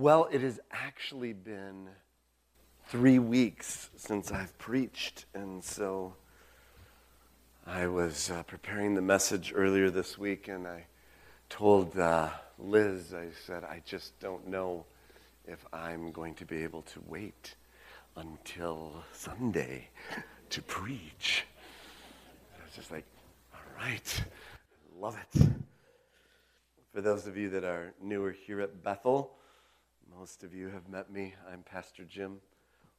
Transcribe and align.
Well, 0.00 0.30
it 0.32 0.40
has 0.40 0.58
actually 0.72 1.34
been 1.34 1.86
three 2.86 3.18
weeks 3.18 3.90
since 3.96 4.32
I've 4.32 4.56
preached, 4.56 5.26
and 5.34 5.62
so 5.62 6.14
I 7.66 7.86
was 7.86 8.30
uh, 8.30 8.42
preparing 8.44 8.94
the 8.94 9.02
message 9.02 9.52
earlier 9.54 9.90
this 9.90 10.16
week, 10.16 10.48
and 10.48 10.66
I 10.66 10.86
told 11.50 11.98
uh, 11.98 12.30
Liz, 12.58 13.12
I 13.12 13.26
said, 13.46 13.62
I 13.62 13.82
just 13.84 14.18
don't 14.20 14.48
know 14.48 14.86
if 15.46 15.66
I'm 15.70 16.12
going 16.12 16.34
to 16.36 16.46
be 16.46 16.62
able 16.62 16.80
to 16.80 17.02
wait 17.06 17.54
until 18.16 19.04
Sunday 19.12 19.90
to 20.48 20.62
preach. 20.62 21.44
And 22.54 22.62
I 22.62 22.64
was 22.64 22.74
just 22.74 22.90
like, 22.90 23.04
all 23.52 23.60
right, 23.78 24.24
love 24.98 25.18
it. 25.34 25.42
For 26.94 27.02
those 27.02 27.26
of 27.26 27.36
you 27.36 27.50
that 27.50 27.64
are 27.64 27.92
newer 28.00 28.32
here 28.32 28.62
at 28.62 28.82
Bethel, 28.82 29.36
most 30.18 30.42
of 30.42 30.54
you 30.54 30.68
have 30.68 30.88
met 30.88 31.10
me. 31.10 31.34
I'm 31.50 31.62
Pastor 31.62 32.04
Jim 32.04 32.40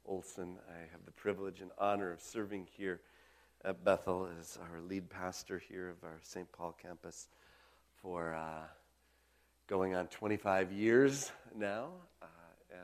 Olson. 0.05 0.57
I 0.69 0.79
have 0.91 1.05
the 1.05 1.11
privilege 1.11 1.61
and 1.61 1.71
honor 1.77 2.11
of 2.11 2.21
serving 2.21 2.67
here 2.77 3.01
at 3.65 3.83
Bethel 3.83 4.27
as 4.39 4.57
our 4.61 4.81
lead 4.81 5.09
pastor 5.09 5.59
here 5.59 5.89
of 5.89 6.03
our 6.03 6.19
St. 6.23 6.51
Paul 6.51 6.75
campus 6.81 7.27
for 8.01 8.33
uh, 8.33 8.63
going 9.67 9.93
on 9.95 10.07
25 10.07 10.71
years 10.71 11.31
now, 11.55 11.89
uh, 12.21 12.25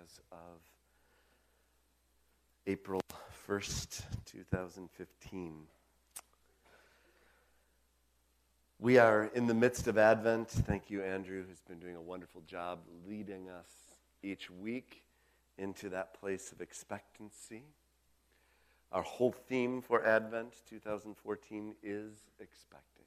as 0.01 0.19
of 0.31 0.61
April 2.65 3.01
1st, 3.47 4.01
2015. 4.25 5.53
We 8.79 8.97
are 8.99 9.31
in 9.33 9.47
the 9.47 9.53
midst 9.53 9.87
of 9.87 9.97
Advent. 9.97 10.49
Thank 10.49 10.89
you, 10.89 11.01
Andrew, 11.01 11.43
who's 11.47 11.61
been 11.61 11.79
doing 11.79 11.95
a 11.95 12.01
wonderful 12.01 12.41
job 12.41 12.79
leading 13.07 13.49
us 13.49 13.86
each 14.27 14.49
week 14.49 15.03
into 15.57 15.89
that 15.89 16.13
place 16.19 16.51
of 16.51 16.61
expectancy. 16.61 17.63
Our 18.91 19.01
whole 19.01 19.31
theme 19.31 19.81
for 19.81 20.05
Advent 20.05 20.53
2014 20.69 21.75
is 21.81 22.13
expecting. 22.39 23.05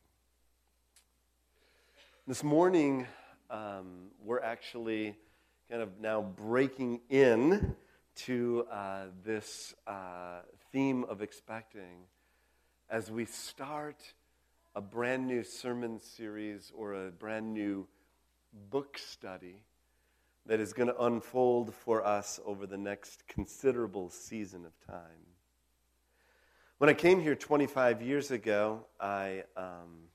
This 2.27 2.43
morning, 2.43 3.07
um, 3.51 4.09
we're 4.25 4.41
actually 4.41 5.17
kind 5.71 5.83
of 5.83 6.01
now 6.01 6.23
breaking 6.23 7.01
in 7.11 7.77
to 8.17 8.67
uh, 8.71 9.05
this 9.23 9.75
uh, 9.87 10.41
theme 10.73 11.05
of 11.05 11.23
expecting 11.23 12.07
as 12.89 13.11
we 13.11 13.25
start 13.25 14.15
a 14.75 14.81
brand 14.81 15.27
new 15.27 15.43
sermon 15.43 16.01
series 16.01 16.73
or 16.75 16.95
a 16.95 17.11
brand 17.11 17.53
new 17.53 17.87
book 18.71 18.99
study 18.99 19.65
that 20.47 20.61
is 20.61 20.73
going 20.73 20.89
to 20.89 21.03
unfold 21.03 21.75
for 21.75 22.05
us 22.05 22.41
over 22.45 22.67
the 22.67 22.79
next 22.79 23.27
considerable 23.29 24.11
season 24.11 24.65
of 24.65 24.73
time. 24.87 25.27
When 26.79 26.89
I 26.89 26.95
came 26.95 27.21
here 27.21 27.35
25 27.35 28.01
years 28.01 28.31
ago, 28.31 28.87
I, 28.99 29.45
um, 29.57 30.09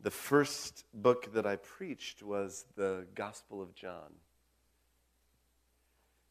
the 0.00 0.10
first 0.10 0.84
book 0.92 1.32
that 1.34 1.46
I 1.46 1.56
preached 1.56 2.22
was 2.22 2.64
the 2.76 3.06
Gospel 3.14 3.62
of 3.62 3.74
John. 3.74 4.12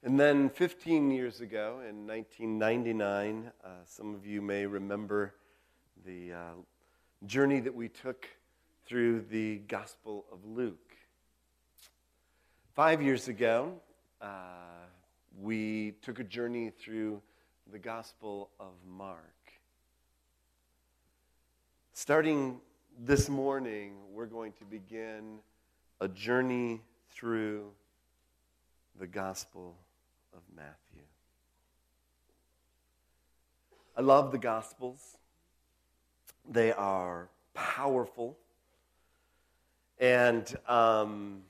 And 0.04 0.20
then 0.20 0.50
15 0.50 1.12
years 1.12 1.42
ago, 1.42 1.82
in 1.88 2.08
1999, 2.08 3.52
uh, 3.64 3.68
some 3.86 4.16
of 4.16 4.26
you 4.26 4.42
may 4.42 4.66
remember 4.66 5.36
the 6.06 6.34
uh, 6.34 6.54
journey 7.26 7.60
that 7.60 7.76
we 7.76 7.90
took 7.90 8.28
through 8.86 9.22
the 9.30 9.58
Gospel 9.60 10.26
of 10.32 10.46
Luke. 10.46 10.89
Five 12.80 13.02
years 13.02 13.28
ago, 13.28 13.74
uh, 14.22 14.28
we 15.38 15.96
took 16.02 16.20
a 16.20 16.24
journey 16.24 16.70
through 16.70 17.22
the 17.70 17.78
Gospel 17.78 18.52
of 18.58 18.72
Mark. 18.88 19.52
Starting 21.92 22.62
this 22.98 23.28
morning, 23.28 23.96
we're 24.14 24.28
going 24.28 24.54
to 24.60 24.64
begin 24.64 25.40
a 26.00 26.08
journey 26.08 26.80
through 27.12 27.70
the 28.98 29.08
Gospel 29.08 29.76
of 30.34 30.40
Matthew. 30.56 31.04
I 33.98 34.00
love 34.00 34.32
the 34.32 34.38
Gospels, 34.38 35.18
they 36.50 36.72
are 36.72 37.28
powerful. 37.54 38.38
And 40.00 40.56
um, 40.66 41.42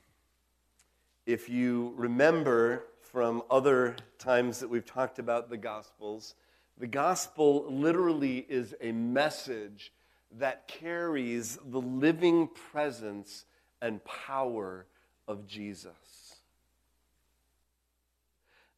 if 1.32 1.48
you 1.48 1.94
remember 1.96 2.86
from 3.02 3.42
other 3.48 3.94
times 4.18 4.58
that 4.58 4.68
we've 4.68 4.84
talked 4.84 5.20
about 5.20 5.48
the 5.48 5.56
Gospels, 5.56 6.34
the 6.76 6.88
Gospel 6.88 7.66
literally 7.70 8.44
is 8.48 8.74
a 8.80 8.90
message 8.90 9.92
that 10.38 10.66
carries 10.66 11.56
the 11.64 11.80
living 11.80 12.48
presence 12.48 13.44
and 13.80 14.04
power 14.04 14.86
of 15.28 15.46
Jesus. 15.46 15.92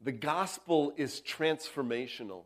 The 0.02 0.12
Gospel 0.12 0.92
is 0.98 1.22
transformational. 1.26 2.42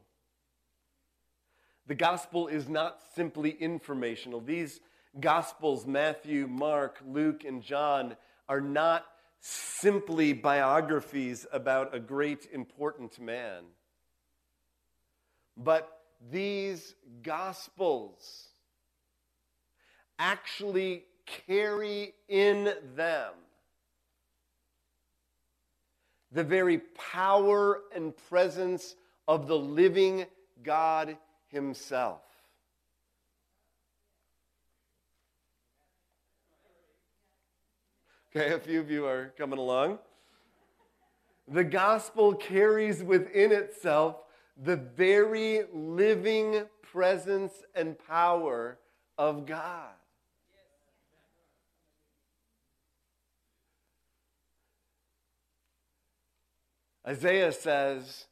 The 1.89 1.97
Gospel 1.97 2.47
is 2.47 2.69
not 2.69 3.01
simply 3.17 3.51
informational. 3.51 4.41
These 4.41 4.81
Gospels, 5.19 5.85
Matthew, 5.85 6.47
Mark, 6.47 6.99
Luke, 7.05 7.43
and 7.45 7.61
John, 7.61 8.17
are 8.49 8.61
not 8.61 9.05
simply 9.41 10.33
biographies 10.33 11.47
about 11.53 11.95
a 11.95 12.01
great, 12.01 12.49
important 12.53 13.21
man. 13.21 13.65
But 15.57 16.01
these 16.31 16.95
gospels 17.23 18.49
actually 20.19 21.05
carry 21.27 22.15
in 22.29 22.73
them 22.95 23.33
the 26.33 26.45
very 26.45 26.79
power 27.13 27.83
and 27.95 28.15
presence 28.29 28.95
of 29.29 29.47
the 29.47 29.57
living 29.57 30.27
God 30.63 31.17
Himself. 31.49 32.23
Okay, 38.37 38.53
a 38.53 38.59
few 38.59 38.81
of 38.81 38.91
you 38.91 39.07
are 39.07 39.33
coming 39.39 39.59
along. 39.59 39.99
The 41.49 41.65
gospel 41.65 42.35
carries 42.35 43.03
within 43.03 43.51
itself 43.51 44.17
the 44.63 44.77
very 44.77 45.63
living 45.73 46.65
presence 46.83 47.55
and 47.75 47.97
power 47.99 48.77
of 49.17 49.47
God. 49.47 49.89
Isaiah 57.09 57.53
says, 57.53 58.27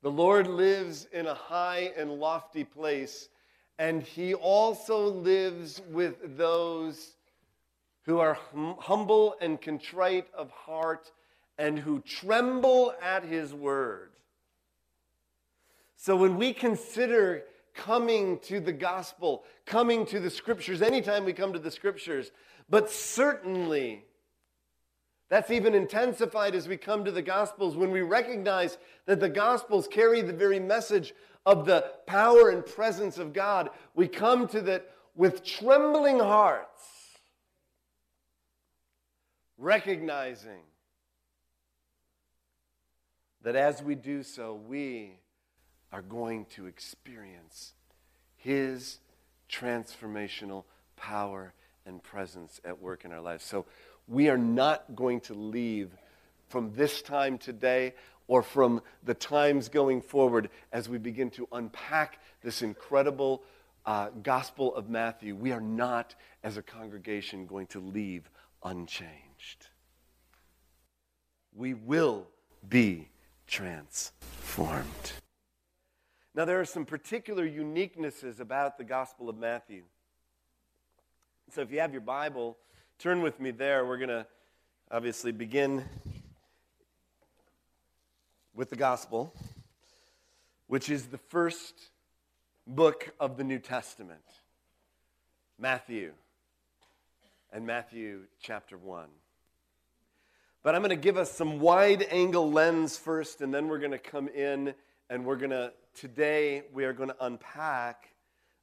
The 0.00 0.10
Lord 0.10 0.46
lives 0.46 1.06
in 1.12 1.26
a 1.26 1.34
high 1.34 1.92
and 1.98 2.12
lofty 2.12 2.64
place, 2.64 3.28
and 3.78 4.02
he 4.02 4.32
also 4.32 5.06
lives 5.06 5.82
with 5.90 6.38
those 6.38 7.17
who 8.08 8.18
are 8.20 8.38
hum- 8.54 8.76
humble 8.80 9.36
and 9.38 9.60
contrite 9.60 10.26
of 10.32 10.50
heart 10.50 11.12
and 11.58 11.78
who 11.78 12.00
tremble 12.00 12.94
at 13.02 13.22
his 13.22 13.52
word. 13.52 14.12
So 15.94 16.16
when 16.16 16.38
we 16.38 16.54
consider 16.54 17.42
coming 17.74 18.38
to 18.44 18.60
the 18.60 18.72
gospel, 18.72 19.44
coming 19.66 20.06
to 20.06 20.20
the 20.20 20.30
scriptures, 20.30 20.80
anytime 20.80 21.26
we 21.26 21.34
come 21.34 21.52
to 21.52 21.58
the 21.58 21.70
scriptures, 21.70 22.30
but 22.70 22.90
certainly 22.90 24.06
that's 25.28 25.50
even 25.50 25.74
intensified 25.74 26.54
as 26.54 26.66
we 26.66 26.78
come 26.78 27.04
to 27.04 27.10
the 27.10 27.20
Gospels 27.20 27.76
when 27.76 27.90
we 27.90 28.00
recognize 28.00 28.78
that 29.04 29.20
the 29.20 29.28
Gospels 29.28 29.86
carry 29.86 30.22
the 30.22 30.32
very 30.32 30.58
message 30.58 31.12
of 31.44 31.66
the 31.66 31.84
power 32.06 32.48
and 32.48 32.64
presence 32.64 33.18
of 33.18 33.34
God. 33.34 33.68
We 33.94 34.08
come 34.08 34.48
to 34.48 34.62
that 34.62 34.90
with 35.14 35.44
trembling 35.44 36.18
hearts 36.18 36.97
recognizing 39.58 40.62
that 43.42 43.56
as 43.56 43.82
we 43.82 43.94
do 43.94 44.22
so, 44.22 44.54
we 44.54 45.18
are 45.92 46.02
going 46.02 46.46
to 46.46 46.66
experience 46.66 47.74
His 48.36 48.98
transformational 49.50 50.64
power 50.96 51.52
and 51.84 52.02
presence 52.02 52.60
at 52.64 52.80
work 52.80 53.04
in 53.04 53.12
our 53.12 53.20
lives. 53.20 53.44
So 53.44 53.66
we 54.06 54.28
are 54.28 54.38
not 54.38 54.94
going 54.94 55.20
to 55.22 55.34
leave 55.34 55.90
from 56.48 56.72
this 56.74 57.02
time 57.02 57.38
today 57.38 57.94
or 58.26 58.42
from 58.42 58.82
the 59.04 59.14
times 59.14 59.68
going 59.68 60.02
forward 60.02 60.50
as 60.72 60.88
we 60.88 60.98
begin 60.98 61.30
to 61.30 61.48
unpack 61.52 62.20
this 62.42 62.62
incredible 62.62 63.42
uh, 63.86 64.10
Gospel 64.22 64.74
of 64.74 64.90
Matthew. 64.90 65.34
We 65.34 65.52
are 65.52 65.60
not, 65.60 66.14
as 66.42 66.58
a 66.58 66.62
congregation, 66.62 67.46
going 67.46 67.68
to 67.68 67.80
leave 67.80 68.28
unchanged 68.62 69.27
changed. 69.38 69.66
we 71.54 71.74
will 71.74 72.26
be 72.68 73.08
transformed. 73.46 75.12
Now, 76.34 76.44
there 76.44 76.60
are 76.60 76.64
some 76.64 76.84
particular 76.84 77.48
uniquenesses 77.48 78.38
about 78.38 78.78
the 78.78 78.84
Gospel 78.84 79.28
of 79.28 79.36
Matthew. 79.36 79.82
So, 81.50 81.62
if 81.62 81.72
you 81.72 81.80
have 81.80 81.92
your 81.92 82.00
Bible, 82.00 82.56
turn 82.98 83.22
with 83.22 83.40
me 83.40 83.50
there. 83.50 83.84
We're 83.86 83.96
going 83.96 84.08
to 84.08 84.26
obviously 84.90 85.32
begin 85.32 85.84
with 88.54 88.70
the 88.70 88.76
Gospel, 88.76 89.34
which 90.68 90.90
is 90.90 91.06
the 91.06 91.18
first 91.18 91.74
book 92.66 93.12
of 93.18 93.36
the 93.36 93.44
New 93.44 93.58
Testament 93.58 94.20
Matthew, 95.58 96.12
and 97.52 97.66
Matthew 97.66 98.22
chapter 98.40 98.76
1. 98.76 99.06
But 100.64 100.74
I'm 100.74 100.82
going 100.82 100.90
to 100.90 100.96
give 100.96 101.16
us 101.16 101.30
some 101.30 101.60
wide 101.60 102.04
angle 102.10 102.50
lens 102.50 102.96
first, 102.96 103.40
and 103.40 103.54
then 103.54 103.68
we're 103.68 103.78
going 103.78 103.92
to 103.92 103.98
come 103.98 104.28
in 104.28 104.74
and 105.08 105.24
we're 105.24 105.36
going 105.36 105.50
to, 105.50 105.72
today, 105.94 106.64
we 106.72 106.84
are 106.84 106.92
going 106.92 107.08
to 107.08 107.16
unpack 107.24 108.12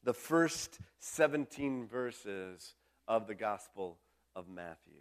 the 0.04 0.14
first 0.14 0.78
17 1.00 1.88
verses 1.88 2.76
of 3.08 3.28
the 3.28 3.34
Gospel 3.34 3.98
of 4.36 4.48
Matthew. 4.48 5.00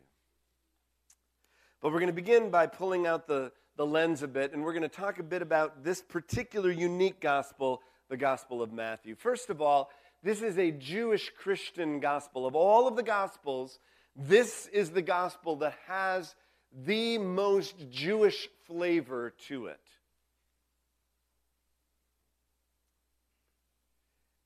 But 1.83 1.93
we're 1.93 1.99
going 1.99 2.07
to 2.07 2.15
begin 2.15 2.51
by 2.51 2.67
pulling 2.67 3.07
out 3.07 3.27
the, 3.27 3.53
the 3.77 3.85
lens 3.85 4.23
a 4.23 4.29
bit, 4.29 4.53
and 4.53 4.63
we're 4.63 4.73
going 4.73 4.83
to 4.83 4.89
talk 4.89 5.19
a 5.19 5.25
bit 5.25 5.43
about 5.43 5.85
this 5.85 6.01
particular 6.01 6.71
unique 6.71 7.21
gospel, 7.21 7.83
the 8.09 8.17
Gospel 8.17 8.63
of 8.63 8.73
Matthew. 8.73 9.17
First 9.17 9.51
of 9.51 9.61
all, 9.61 9.91
this 10.23 10.41
is 10.41 10.57
a 10.59 10.71
Jewish 10.71 11.31
Christian 11.37 12.01
gospel. 12.01 12.47
Of 12.47 12.55
all 12.55 12.89
of 12.89 12.97
the 12.97 13.03
gospels, 13.03 13.79
this 14.17 14.69
is 14.69 14.91
the 14.91 15.03
gospel 15.03 15.57
that 15.57 15.75
has 15.87 16.35
the 16.83 17.19
most 17.19 17.91
Jewish 17.91 18.49
flavor 18.67 19.33
to 19.49 19.67
it. 19.67 19.81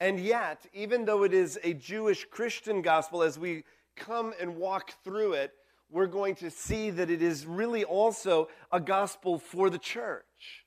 And 0.01 0.21
yet, 0.21 0.67
even 0.73 1.05
though 1.05 1.25
it 1.25 1.33
is 1.33 1.59
a 1.65 1.75
Jewish 1.75 2.25
Christian 2.31 2.83
gospel, 2.83 3.23
as 3.23 3.39
we 3.39 3.65
come 3.97 4.33
and 4.41 4.57
walk 4.57 4.93
through 5.03 5.33
it, 5.33 5.55
we're 5.91 6.07
going 6.07 6.35
to 6.37 6.51
see 6.51 6.91
that 6.91 7.11
it 7.11 7.23
is 7.23 7.47
really 7.47 7.85
also 7.85 8.49
a 8.71 8.79
gospel 8.79 9.39
for 9.39 9.71
the 9.71 9.79
church. 9.79 10.67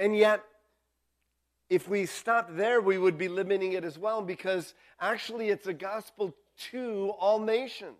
And 0.00 0.16
yet, 0.16 0.42
if 1.68 1.88
we 1.88 2.06
stopped 2.06 2.56
there, 2.56 2.80
we 2.80 2.98
would 2.98 3.18
be 3.18 3.28
limiting 3.28 3.72
it 3.72 3.84
as 3.84 3.98
well 3.98 4.22
because 4.22 4.74
actually 5.00 5.48
it's 5.48 5.66
a 5.66 5.72
gospel 5.72 6.34
to 6.70 7.12
all 7.18 7.38
nations. 7.38 7.96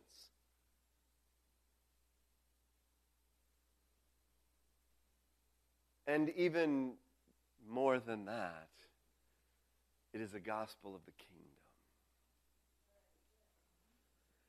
And 6.06 6.31
even 6.37 6.93
more 7.69 7.99
than 7.99 8.26
that, 8.26 8.69
it 10.14 10.20
is 10.20 10.35
a 10.35 10.41
gospel 10.41 10.94
of 10.94 11.05
the 11.05 11.12
kingdom. 11.12 11.37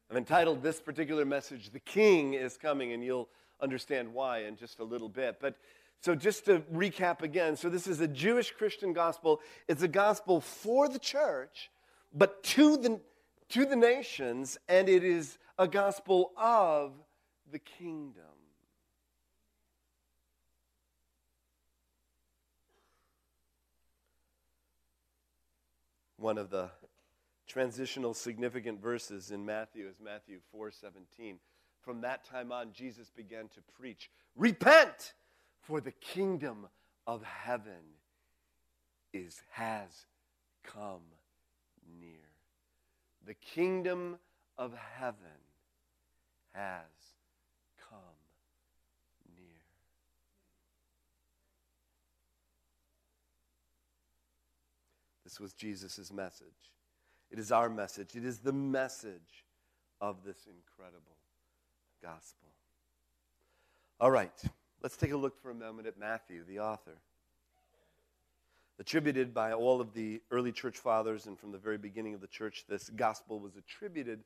I've 0.09 0.17
entitled 0.17 0.63
this 0.63 0.79
particular 0.79 1.25
message, 1.25 1.71
The 1.71 1.79
King 1.79 2.33
is 2.33 2.57
Coming, 2.57 2.93
and 2.93 3.03
you'll 3.03 3.27
understand 3.59 4.13
why 4.13 4.43
in 4.43 4.55
just 4.55 4.79
a 4.79 4.83
little 4.83 5.09
bit. 5.09 5.37
But 5.41 5.55
so, 5.99 6.15
just 6.15 6.45
to 6.45 6.59
recap 6.73 7.23
again 7.23 7.57
so, 7.57 7.69
this 7.69 7.87
is 7.87 7.99
a 7.99 8.07
Jewish 8.07 8.51
Christian 8.51 8.93
gospel. 8.93 9.41
It's 9.67 9.81
a 9.81 9.87
gospel 9.87 10.39
for 10.39 10.87
the 10.87 10.99
church, 10.99 11.71
but 12.13 12.43
to 12.43 12.77
the, 12.77 13.01
to 13.49 13.65
the 13.65 13.75
nations, 13.75 14.57
and 14.67 14.89
it 14.89 15.03
is 15.03 15.37
a 15.57 15.67
gospel 15.67 16.31
of 16.37 16.93
the 17.51 17.59
kingdom. 17.59 18.23
One 26.17 26.37
of 26.37 26.49
the 26.49 26.71
transitional 27.45 28.13
significant 28.13 28.81
verses 28.81 29.31
in 29.31 29.45
Matthew 29.45 29.87
is 29.87 29.99
Matthew 29.99 30.41
4:17. 30.51 31.39
From 31.79 32.01
that 32.01 32.25
time 32.25 32.51
on 32.51 32.73
Jesus 32.73 33.09
began 33.09 33.47
to 33.49 33.61
preach, 33.61 34.11
"Repent, 34.35 35.13
for 35.61 35.79
the 35.79 35.91
kingdom 35.91 36.69
of 37.05 37.23
heaven 37.23 37.99
is 39.13 39.39
has 39.51 40.07
come 40.63 41.03
near." 41.85 42.16
The 43.27 43.33
kingdom 43.33 44.19
of 44.57 44.73
heaven 44.97 45.17
has 46.53 46.85
come 47.89 47.99
near. 49.35 49.45
This 55.25 55.41
was 55.41 55.51
Jesus' 55.51 56.09
message. 56.13 56.47
It 57.29 57.37
is 57.37 57.51
our 57.51 57.69
message. 57.69 58.15
It 58.15 58.23
is 58.23 58.39
the 58.39 58.53
message 58.53 59.43
of 59.99 60.23
this 60.23 60.47
incredible 60.47 61.17
gospel. 62.01 62.47
All 63.99 64.09
right, 64.09 64.41
let's 64.81 64.95
take 64.95 65.11
a 65.11 65.17
look 65.17 65.37
for 65.41 65.51
a 65.51 65.53
moment 65.53 65.85
at 65.85 65.99
Matthew, 65.99 66.45
the 66.47 66.59
author. 66.59 66.97
Attributed 68.79 69.33
by 69.33 69.53
all 69.53 69.81
of 69.81 69.93
the 69.93 70.21
early 70.29 70.51
church 70.51 70.77
fathers 70.77 71.25
and 71.25 71.39
from 71.39 71.51
the 71.51 71.57
very 71.57 71.77
beginning 71.77 72.13
of 72.13 72.21
the 72.21 72.27
church, 72.27 72.65
this 72.69 72.89
gospel 72.89 73.39
was 73.39 73.55
attributed 73.55 74.19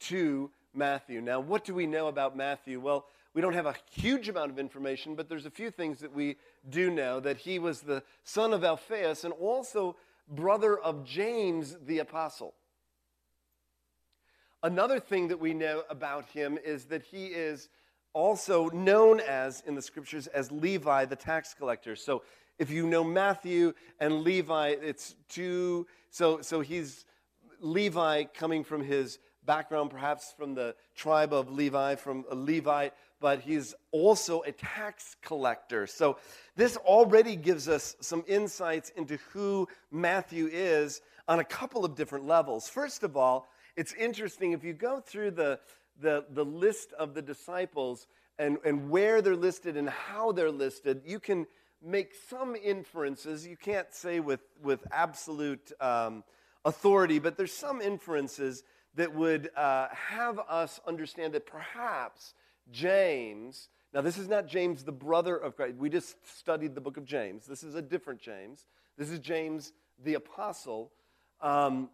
to 0.00 0.50
Matthew. 0.74 1.20
Now, 1.20 1.40
what 1.40 1.64
do 1.64 1.74
we 1.74 1.86
know 1.86 2.08
about 2.08 2.36
Matthew? 2.36 2.80
Well, 2.80 3.04
we 3.34 3.42
don't 3.42 3.52
have 3.52 3.66
a 3.66 3.74
huge 3.92 4.28
amount 4.28 4.50
of 4.50 4.58
information, 4.58 5.14
but 5.14 5.28
there's 5.28 5.46
a 5.46 5.50
few 5.50 5.70
things 5.70 6.00
that 6.00 6.14
we 6.14 6.36
do 6.68 6.90
know 6.90 7.20
that 7.20 7.36
he 7.36 7.58
was 7.58 7.82
the 7.82 8.02
son 8.24 8.52
of 8.52 8.64
Alphaeus 8.64 9.24
and 9.24 9.32
also 9.34 9.96
brother 10.28 10.78
of 10.78 11.04
James 11.04 11.76
the 11.86 11.98
apostle. 11.98 12.54
Another 14.62 14.98
thing 14.98 15.28
that 15.28 15.40
we 15.40 15.54
know 15.54 15.84
about 15.88 16.26
him 16.26 16.58
is 16.64 16.86
that 16.86 17.02
he 17.02 17.26
is 17.26 17.68
also 18.12 18.68
known 18.70 19.20
as, 19.20 19.62
in 19.66 19.74
the 19.74 19.82
scriptures, 19.82 20.26
as 20.26 20.50
Levi 20.50 21.04
the 21.04 21.16
tax 21.16 21.54
collector. 21.54 21.94
So 21.94 22.22
if 22.60 22.70
you 22.70 22.86
know 22.86 23.02
Matthew 23.02 23.72
and 23.98 24.20
Levi, 24.20 24.76
it's 24.82 25.16
two. 25.30 25.86
So, 26.10 26.42
so 26.42 26.60
he's 26.60 27.06
Levi 27.58 28.24
coming 28.24 28.64
from 28.64 28.84
his 28.84 29.18
background, 29.46 29.90
perhaps 29.90 30.34
from 30.36 30.54
the 30.54 30.76
tribe 30.94 31.32
of 31.32 31.50
Levi, 31.50 31.94
from 31.94 32.26
a 32.30 32.34
Levite, 32.34 32.92
but 33.18 33.40
he's 33.40 33.74
also 33.92 34.42
a 34.42 34.52
tax 34.52 35.16
collector. 35.22 35.86
So 35.86 36.18
this 36.54 36.76
already 36.76 37.34
gives 37.34 37.66
us 37.66 37.96
some 38.00 38.24
insights 38.28 38.90
into 38.94 39.16
who 39.32 39.66
Matthew 39.90 40.50
is 40.52 41.00
on 41.26 41.38
a 41.38 41.44
couple 41.44 41.86
of 41.86 41.94
different 41.94 42.26
levels. 42.26 42.68
First 42.68 43.02
of 43.02 43.16
all, 43.16 43.48
it's 43.74 43.94
interesting 43.94 44.52
if 44.52 44.62
you 44.62 44.74
go 44.74 45.00
through 45.00 45.30
the, 45.30 45.60
the, 45.98 46.26
the 46.28 46.44
list 46.44 46.92
of 46.92 47.14
the 47.14 47.22
disciples 47.22 48.06
and, 48.38 48.58
and 48.66 48.90
where 48.90 49.22
they're 49.22 49.34
listed 49.34 49.78
and 49.78 49.88
how 49.88 50.32
they're 50.32 50.50
listed, 50.50 51.00
you 51.06 51.18
can 51.18 51.46
make 51.82 52.14
some 52.28 52.56
inferences. 52.56 53.46
You 53.46 53.56
can't 53.56 53.92
say 53.92 54.20
with, 54.20 54.40
with 54.62 54.80
absolute 54.92 55.72
um, 55.80 56.24
authority, 56.64 57.18
but 57.18 57.36
there's 57.36 57.52
some 57.52 57.80
inferences 57.80 58.62
that 58.94 59.14
would 59.14 59.50
uh, 59.56 59.88
have 59.92 60.38
us 60.48 60.80
understand 60.86 61.34
that 61.34 61.46
perhaps 61.46 62.34
James, 62.70 63.68
now 63.94 64.00
this 64.00 64.18
is 64.18 64.28
not 64.28 64.46
James, 64.46 64.84
the 64.84 64.92
brother 64.92 65.36
of 65.36 65.56
Christ. 65.56 65.76
We 65.76 65.88
just 65.88 66.16
studied 66.38 66.74
the 66.74 66.80
book 66.80 66.96
of 66.96 67.04
James. 67.04 67.46
This 67.46 67.62
is 67.62 67.74
a 67.74 67.82
different 67.82 68.20
James. 68.20 68.66
This 68.98 69.10
is 69.10 69.18
James 69.18 69.72
the 70.02 70.14
apostle. 70.14 70.90
Um, 71.40 71.88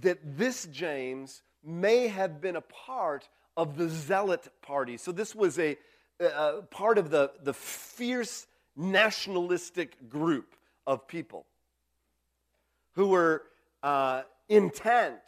that 0.00 0.18
this 0.38 0.66
James 0.66 1.42
may 1.64 2.08
have 2.08 2.40
been 2.40 2.56
a 2.56 2.60
part 2.60 3.28
of 3.56 3.76
the 3.76 3.88
zealot 3.88 4.48
party. 4.62 4.96
So 4.96 5.12
this 5.12 5.34
was 5.34 5.58
a, 5.58 5.76
a 6.20 6.62
part 6.70 6.98
of 6.98 7.10
the, 7.10 7.32
the 7.42 7.52
fierce 7.52 8.46
nationalistic 8.76 10.08
group 10.08 10.54
of 10.86 11.06
people 11.06 11.46
who 12.94 13.08
were 13.08 13.42
uh, 13.82 14.22
intent 14.48 15.20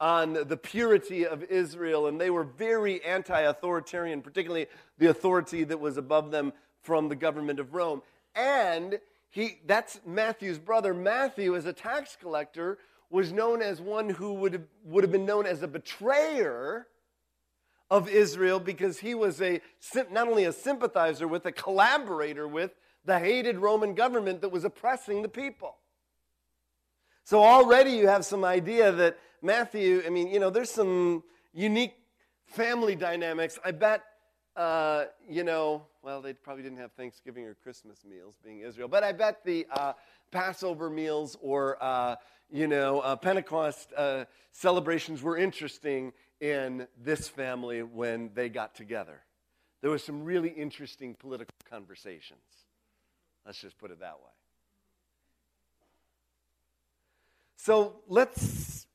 on 0.00 0.34
the 0.34 0.56
purity 0.56 1.26
of 1.26 1.42
Israel, 1.44 2.06
and 2.06 2.20
they 2.20 2.30
were 2.30 2.44
very 2.44 3.02
anti 3.04 3.40
authoritarian, 3.40 4.20
particularly 4.20 4.66
the 4.98 5.08
authority 5.08 5.64
that 5.64 5.80
was 5.80 5.96
above 5.96 6.30
them 6.30 6.52
from 6.82 7.08
the 7.08 7.16
government 7.16 7.58
of 7.58 7.74
Rome. 7.74 8.02
And 8.34 9.00
he, 9.30 9.58
that's 9.66 10.00
Matthew's 10.06 10.58
brother. 10.58 10.94
Matthew, 10.94 11.56
as 11.56 11.66
a 11.66 11.72
tax 11.72 12.16
collector, 12.20 12.78
was 13.10 13.32
known 13.32 13.62
as 13.62 13.80
one 13.80 14.08
who 14.08 14.34
would 14.34 14.52
have, 14.52 14.64
would 14.84 15.04
have 15.04 15.12
been 15.12 15.26
known 15.26 15.46
as 15.46 15.62
a 15.62 15.68
betrayer 15.68 16.86
of 17.90 18.08
Israel 18.08 18.58
because 18.58 18.98
he 18.98 19.14
was 19.14 19.40
a 19.40 19.60
not 20.10 20.28
only 20.28 20.44
a 20.44 20.52
sympathizer 20.52 21.28
with, 21.28 21.46
a 21.46 21.52
collaborator 21.52 22.48
with 22.48 22.72
the 23.04 23.18
hated 23.18 23.58
Roman 23.58 23.94
government 23.94 24.40
that 24.40 24.50
was 24.50 24.64
oppressing 24.64 25.22
the 25.22 25.28
people. 25.28 25.76
So 27.24 27.42
already 27.42 27.92
you 27.92 28.08
have 28.08 28.24
some 28.24 28.44
idea 28.44 28.92
that 28.92 29.18
Matthew, 29.42 30.02
I 30.04 30.10
mean, 30.10 30.28
you 30.28 30.40
know, 30.40 30.50
there's 30.50 30.70
some 30.70 31.22
unique 31.52 31.94
family 32.46 32.96
dynamics. 32.96 33.58
I 33.64 33.72
bet, 33.72 34.02
uh, 34.56 35.06
you 35.28 35.44
know, 35.44 35.86
well, 36.02 36.22
they 36.22 36.32
probably 36.32 36.62
didn't 36.62 36.78
have 36.78 36.92
Thanksgiving 36.92 37.44
or 37.44 37.54
Christmas 37.54 38.04
meals 38.04 38.36
being 38.44 38.60
Israel, 38.60 38.88
but 38.88 39.02
I 39.02 39.12
bet 39.12 39.44
the 39.44 39.66
uh, 39.70 39.92
Passover 40.30 40.88
meals 40.88 41.36
or, 41.40 41.82
uh, 41.82 42.16
you 42.50 42.68
know, 42.68 43.00
uh, 43.00 43.16
Pentecost 43.16 43.92
uh, 43.96 44.24
celebrations 44.52 45.22
were 45.22 45.36
interesting 45.36 46.12
in 46.40 46.86
this 47.02 47.28
family 47.28 47.82
when 47.82 48.30
they 48.34 48.48
got 48.48 48.74
together. 48.74 49.22
There 49.82 49.90
was 49.90 50.02
some 50.02 50.24
really 50.24 50.48
interesting 50.48 51.14
political 51.14 51.54
conversations. 51.68 52.40
Let's 53.44 53.60
just 53.60 53.78
put 53.78 53.90
it 53.90 54.00
that 54.00 54.16
way. 54.16 54.32
So 57.56 57.96
let's 58.08 58.86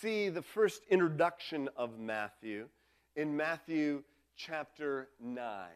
see 0.00 0.28
the 0.28 0.42
first 0.42 0.82
introduction 0.90 1.68
of 1.76 1.98
Matthew 1.98 2.68
in 3.16 3.36
Matthew 3.36 4.02
chapter 4.36 5.08
9. 5.20 5.68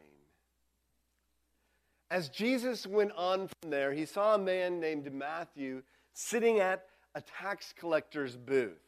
As 2.11 2.29
Jesus 2.29 2.87
went 2.87 3.13
on 3.13 3.49
from 3.49 3.71
there, 3.71 3.93
he 3.93 4.07
saw 4.07 4.35
a 4.35 4.39
man 4.39 4.81
named 4.81 5.13
Matthew 5.13 5.83
sitting 6.13 6.61
at 6.61 6.87
a 7.15 7.21
tax 7.21 7.75
collector's 7.77 8.37
booth. 8.37 8.84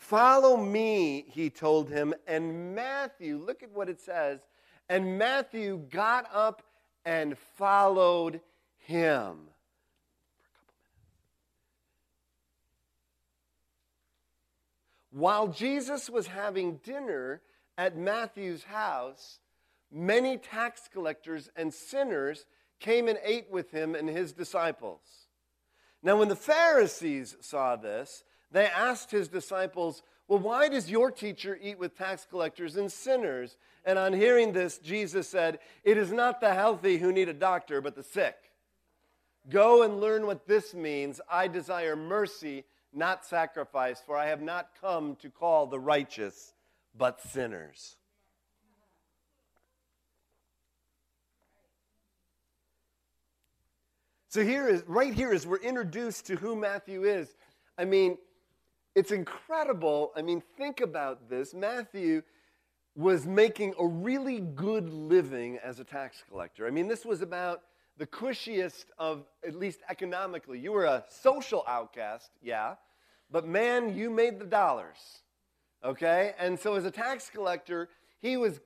Follow 0.00 0.56
me, 0.56 1.26
he 1.28 1.50
told 1.50 1.90
him. 1.90 2.14
And 2.26 2.74
Matthew, 2.74 3.36
look 3.36 3.62
at 3.62 3.70
what 3.70 3.90
it 3.90 4.00
says. 4.00 4.40
And 4.88 5.18
Matthew 5.18 5.76
got 5.90 6.26
up 6.34 6.62
and 7.04 7.36
followed 7.58 8.40
him. 8.78 9.36
While 15.10 15.48
Jesus 15.48 16.08
was 16.08 16.28
having 16.28 16.76
dinner 16.82 17.42
at 17.76 17.96
Matthew's 17.96 18.64
house, 18.64 19.38
many 19.92 20.38
tax 20.38 20.88
collectors 20.90 21.50
and 21.54 21.72
sinners 21.72 22.46
came 22.80 23.06
and 23.06 23.18
ate 23.22 23.50
with 23.50 23.70
him 23.70 23.94
and 23.94 24.08
his 24.08 24.32
disciples. 24.32 25.02
Now, 26.02 26.16
when 26.16 26.28
the 26.28 26.36
Pharisees 26.36 27.36
saw 27.42 27.76
this, 27.76 28.24
they 28.50 28.66
asked 28.66 29.10
his 29.10 29.28
disciples, 29.28 30.02
Well, 30.28 30.40
why 30.40 30.68
does 30.68 30.90
your 30.90 31.10
teacher 31.10 31.58
eat 31.60 31.78
with 31.78 31.96
tax 31.96 32.26
collectors 32.28 32.76
and 32.76 32.90
sinners? 32.90 33.56
And 33.84 33.98
on 33.98 34.12
hearing 34.12 34.52
this, 34.52 34.78
Jesus 34.78 35.28
said, 35.28 35.58
It 35.84 35.96
is 35.96 36.12
not 36.12 36.40
the 36.40 36.54
healthy 36.54 36.98
who 36.98 37.12
need 37.12 37.28
a 37.28 37.34
doctor, 37.34 37.80
but 37.80 37.94
the 37.94 38.02
sick. 38.02 38.36
Go 39.48 39.82
and 39.82 40.00
learn 40.00 40.26
what 40.26 40.46
this 40.46 40.74
means. 40.74 41.20
I 41.30 41.48
desire 41.48 41.96
mercy, 41.96 42.64
not 42.92 43.24
sacrifice, 43.24 44.02
for 44.04 44.16
I 44.16 44.26
have 44.26 44.42
not 44.42 44.70
come 44.80 45.16
to 45.16 45.30
call 45.30 45.66
the 45.66 45.80
righteous, 45.80 46.52
but 46.96 47.20
sinners. 47.22 47.96
So 54.28 54.44
here 54.44 54.68
is 54.68 54.84
right 54.86 55.12
here 55.12 55.32
is 55.32 55.44
we're 55.44 55.56
introduced 55.56 56.26
to 56.26 56.36
who 56.36 56.54
Matthew 56.54 57.02
is. 57.02 57.34
I 57.76 57.84
mean, 57.84 58.16
it's 58.94 59.12
incredible. 59.12 60.12
I 60.16 60.22
mean, 60.22 60.42
think 60.56 60.80
about 60.80 61.28
this. 61.28 61.54
Matthew 61.54 62.22
was 62.96 63.26
making 63.26 63.74
a 63.78 63.86
really 63.86 64.40
good 64.40 64.90
living 64.90 65.58
as 65.62 65.78
a 65.78 65.84
tax 65.84 66.24
collector. 66.28 66.66
I 66.66 66.70
mean, 66.70 66.88
this 66.88 67.04
was 67.04 67.22
about 67.22 67.62
the 67.96 68.06
cushiest 68.06 68.86
of, 68.98 69.24
at 69.46 69.54
least 69.54 69.80
economically. 69.88 70.58
You 70.58 70.72
were 70.72 70.86
a 70.86 71.04
social 71.08 71.64
outcast, 71.68 72.30
yeah, 72.42 72.74
but 73.30 73.46
man, 73.46 73.94
you 73.96 74.10
made 74.10 74.38
the 74.38 74.46
dollars, 74.46 75.22
okay? 75.84 76.34
And 76.38 76.58
so 76.58 76.74
as 76.74 76.84
a 76.84 76.90
tax 76.90 77.30
collector, 77.30 77.88
he 78.20 78.36
was 78.36 78.60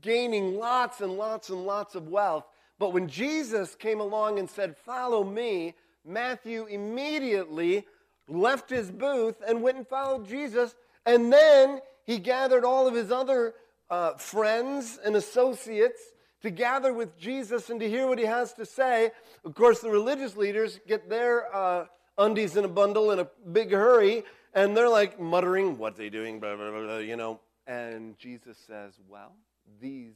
gaining 0.00 0.58
lots 0.58 1.00
and 1.00 1.12
lots 1.16 1.48
and 1.48 1.64
lots 1.64 1.94
of 1.94 2.08
wealth. 2.08 2.44
But 2.78 2.92
when 2.92 3.08
Jesus 3.08 3.74
came 3.74 4.00
along 4.00 4.38
and 4.38 4.50
said, 4.50 4.76
Follow 4.76 5.24
me, 5.24 5.74
Matthew 6.04 6.66
immediately 6.66 7.86
left 8.32 8.70
his 8.70 8.90
booth 8.90 9.36
and 9.46 9.62
went 9.62 9.76
and 9.76 9.86
followed 9.86 10.28
Jesus. 10.28 10.74
And 11.04 11.32
then 11.32 11.80
he 12.04 12.18
gathered 12.18 12.64
all 12.64 12.86
of 12.86 12.94
his 12.94 13.10
other 13.10 13.54
uh, 13.90 14.14
friends 14.14 14.98
and 15.04 15.16
associates 15.16 16.00
to 16.42 16.50
gather 16.50 16.92
with 16.92 17.16
Jesus 17.18 17.70
and 17.70 17.78
to 17.80 17.88
hear 17.88 18.06
what 18.06 18.18
he 18.18 18.24
has 18.24 18.52
to 18.54 18.66
say. 18.66 19.12
Of 19.44 19.54
course, 19.54 19.80
the 19.80 19.90
religious 19.90 20.36
leaders 20.36 20.80
get 20.86 21.08
their 21.08 21.54
uh, 21.54 21.86
undies 22.18 22.56
in 22.56 22.64
a 22.64 22.68
bundle 22.68 23.10
in 23.12 23.20
a 23.20 23.28
big 23.50 23.70
hurry, 23.70 24.24
and 24.54 24.76
they're 24.76 24.88
like 24.88 25.20
muttering, 25.20 25.78
What's 25.78 25.98
he 25.98 26.10
doing? 26.10 26.40
Blah, 26.40 26.56
blah, 26.56 26.70
blah, 26.70 26.98
you 26.98 27.16
know. 27.16 27.40
And 27.66 28.18
Jesus 28.18 28.58
says, 28.66 28.94
Well, 29.08 29.34
these 29.80 30.14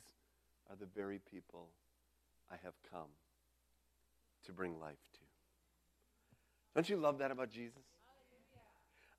are 0.68 0.76
the 0.76 0.86
very 0.86 1.20
people 1.32 1.68
I 2.50 2.56
have 2.64 2.74
come 2.90 3.08
to 4.46 4.52
bring 4.52 4.80
life 4.80 4.96
to. 5.14 5.20
Don't 6.74 6.88
you 6.88 6.96
love 6.96 7.18
that 7.18 7.30
about 7.30 7.50
Jesus? 7.50 7.82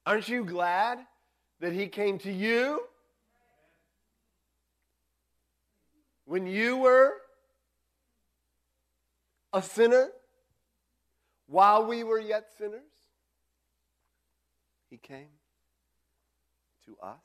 Aren't 0.07 0.29
you 0.29 0.45
glad 0.45 0.99
that 1.59 1.73
he 1.73 1.87
came 1.87 2.17
to 2.19 2.31
you 2.31 2.81
when 6.23 6.47
you 6.47 6.77
were 6.77 7.11
a 9.51 9.61
sinner? 9.61 10.11
While 11.47 11.87
we 11.87 12.05
were 12.05 12.21
yet 12.21 12.45
sinners, 12.57 12.79
he 14.89 14.95
came 14.95 15.27
to 16.85 16.95
us. 17.05 17.19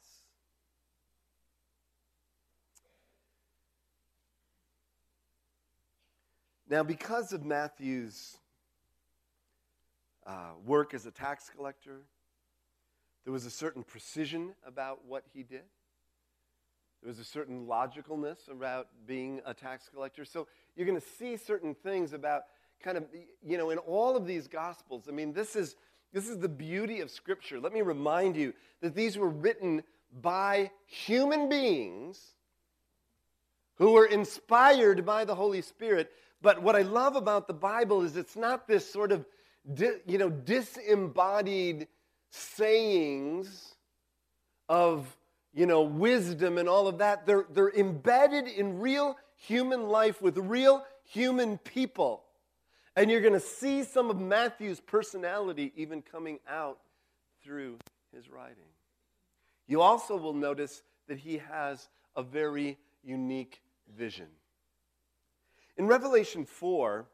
Now, 6.69 6.83
because 6.83 7.33
of 7.33 7.45
Matthew's 7.45 8.39
uh, 10.27 10.55
work 10.65 10.95
as 10.95 11.07
a 11.07 11.13
tax 11.13 11.49
collector, 11.49 12.07
there 13.25 13.33
was 13.33 13.47
a 13.47 13.51
certain 13.51 13.83
precision 13.83 14.53
about 14.67 15.05
what 15.07 15.25
he 15.33 15.43
did. 15.43 15.63
There 17.03 17.09
was 17.09 17.19
a 17.19 17.25
certain 17.25 17.67
logicalness 17.67 18.49
about 18.51 18.89
being 19.07 19.41
a 19.45 19.55
tax 19.55 19.89
collector. 19.93 20.25
So 20.25 20.47
you're 20.77 20.87
going 20.87 21.01
to 21.01 21.07
see 21.19 21.37
certain 21.37 21.75
things 21.75 22.13
about 22.13 22.43
kind 22.83 22.97
of, 22.97 23.05
you 23.45 23.59
know, 23.59 23.71
in 23.71 23.79
all 23.79 24.17
of 24.17 24.27
these 24.27 24.47
gospels. 24.49 25.05
I 25.09 25.13
mean, 25.13 25.33
this 25.33 25.57
is, 25.57 25.77
this 26.13 26.29
is 26.29 26.39
the 26.39 26.49
beauty 26.49 27.01
of 27.01 27.11
Scripture. 27.11 27.59
Let 27.61 27.73
me 27.73 27.83
remind 27.83 28.37
you 28.37 28.55
that 28.81 28.95
these 28.95 29.17
were 29.17 29.29
written 29.29 29.83
by 30.21 30.71
human 30.87 31.49
beings 31.49 32.21
who 33.77 33.93
were 33.93 34.07
inspired 34.07 35.05
by 35.05 35.25
the 35.25 35.35
Holy 35.35 35.63
Spirit 35.63 36.13
but 36.43 36.61
what 36.61 36.75
I 36.75 36.83
love 36.83 37.15
about 37.15 37.47
the 37.47 37.55
Bible 37.55 38.03
is 38.03 38.17
it's 38.17 38.37
not 38.37 38.67
this 38.67 38.91
sort 38.93 39.13
of, 39.13 39.25
you 39.79 40.19
know, 40.19 40.29
disembodied 40.29 41.87
sayings 42.33 43.75
of, 44.69 45.17
you 45.53 45.67
know, 45.67 45.83
wisdom 45.83 46.59
and 46.59 46.69
all 46.69 46.89
of 46.89 46.99
that. 46.99 47.27
They're, 47.27 47.45
they're 47.51 47.71
embedded 47.71 48.49
in 48.49 48.81
real 48.81 49.17
human 49.37 49.89
life 49.89 50.21
with 50.23 50.39
real 50.39 50.85
human 51.05 51.59
people. 51.59 52.25
And 52.97 53.11
you're 53.11 53.21
going 53.21 53.33
to 53.33 53.41
see 53.41 53.85
some 53.85 54.11
of 54.11 54.19
Matthew's 54.19 54.81
personality 54.81 55.73
even 55.77 56.03
coming 56.03 56.39
out 56.49 56.79
through 57.43 57.79
his 58.15 58.29
writing. 58.29 58.57
You 59.67 59.81
also 59.81 60.17
will 60.17 60.35
notice 60.35 60.83
that 61.09 61.19
he 61.19 61.39
has 61.39 61.89
a 62.17 62.23
very 62.23 62.79
unique 63.03 63.61
vision. 63.97 64.27
In 65.77 65.87
Revelation 65.87 66.45
4, 66.45 67.07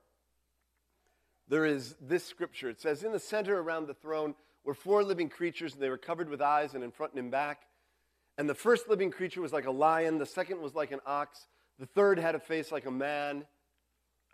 there 1.49 1.65
is 1.65 1.95
this 2.01 2.25
scripture. 2.25 2.69
It 2.69 2.81
says, 2.81 3.05
In 3.05 3.13
the 3.13 3.19
center 3.19 3.59
around 3.59 3.87
the 3.87 3.95
throne 3.95 4.35
were 4.69 4.75
four 4.75 5.03
living 5.03 5.31
creatures, 5.31 5.73
and 5.73 5.83
they 5.83 5.89
were 5.89 5.97
covered 5.97 6.29
with 6.29 6.43
eyes 6.43 6.75
and 6.75 6.85
in 6.85 6.91
front 6.91 7.15
and 7.15 7.19
in 7.19 7.31
back. 7.31 7.63
And 8.37 8.47
the 8.47 8.55
first 8.55 8.87
living 8.87 9.11
creature 9.11 9.41
was 9.41 9.51
like 9.51 9.65
a 9.65 9.71
lion, 9.71 10.19
the 10.19 10.27
second 10.27 10.61
was 10.61 10.75
like 10.75 10.93
an 10.93 11.01
ox, 11.07 11.47
the 11.79 11.87
third 11.87 12.19
had 12.19 12.35
a 12.35 12.39
face 12.39 12.71
like 12.71 12.85
a 12.85 12.91
man, 12.91 13.47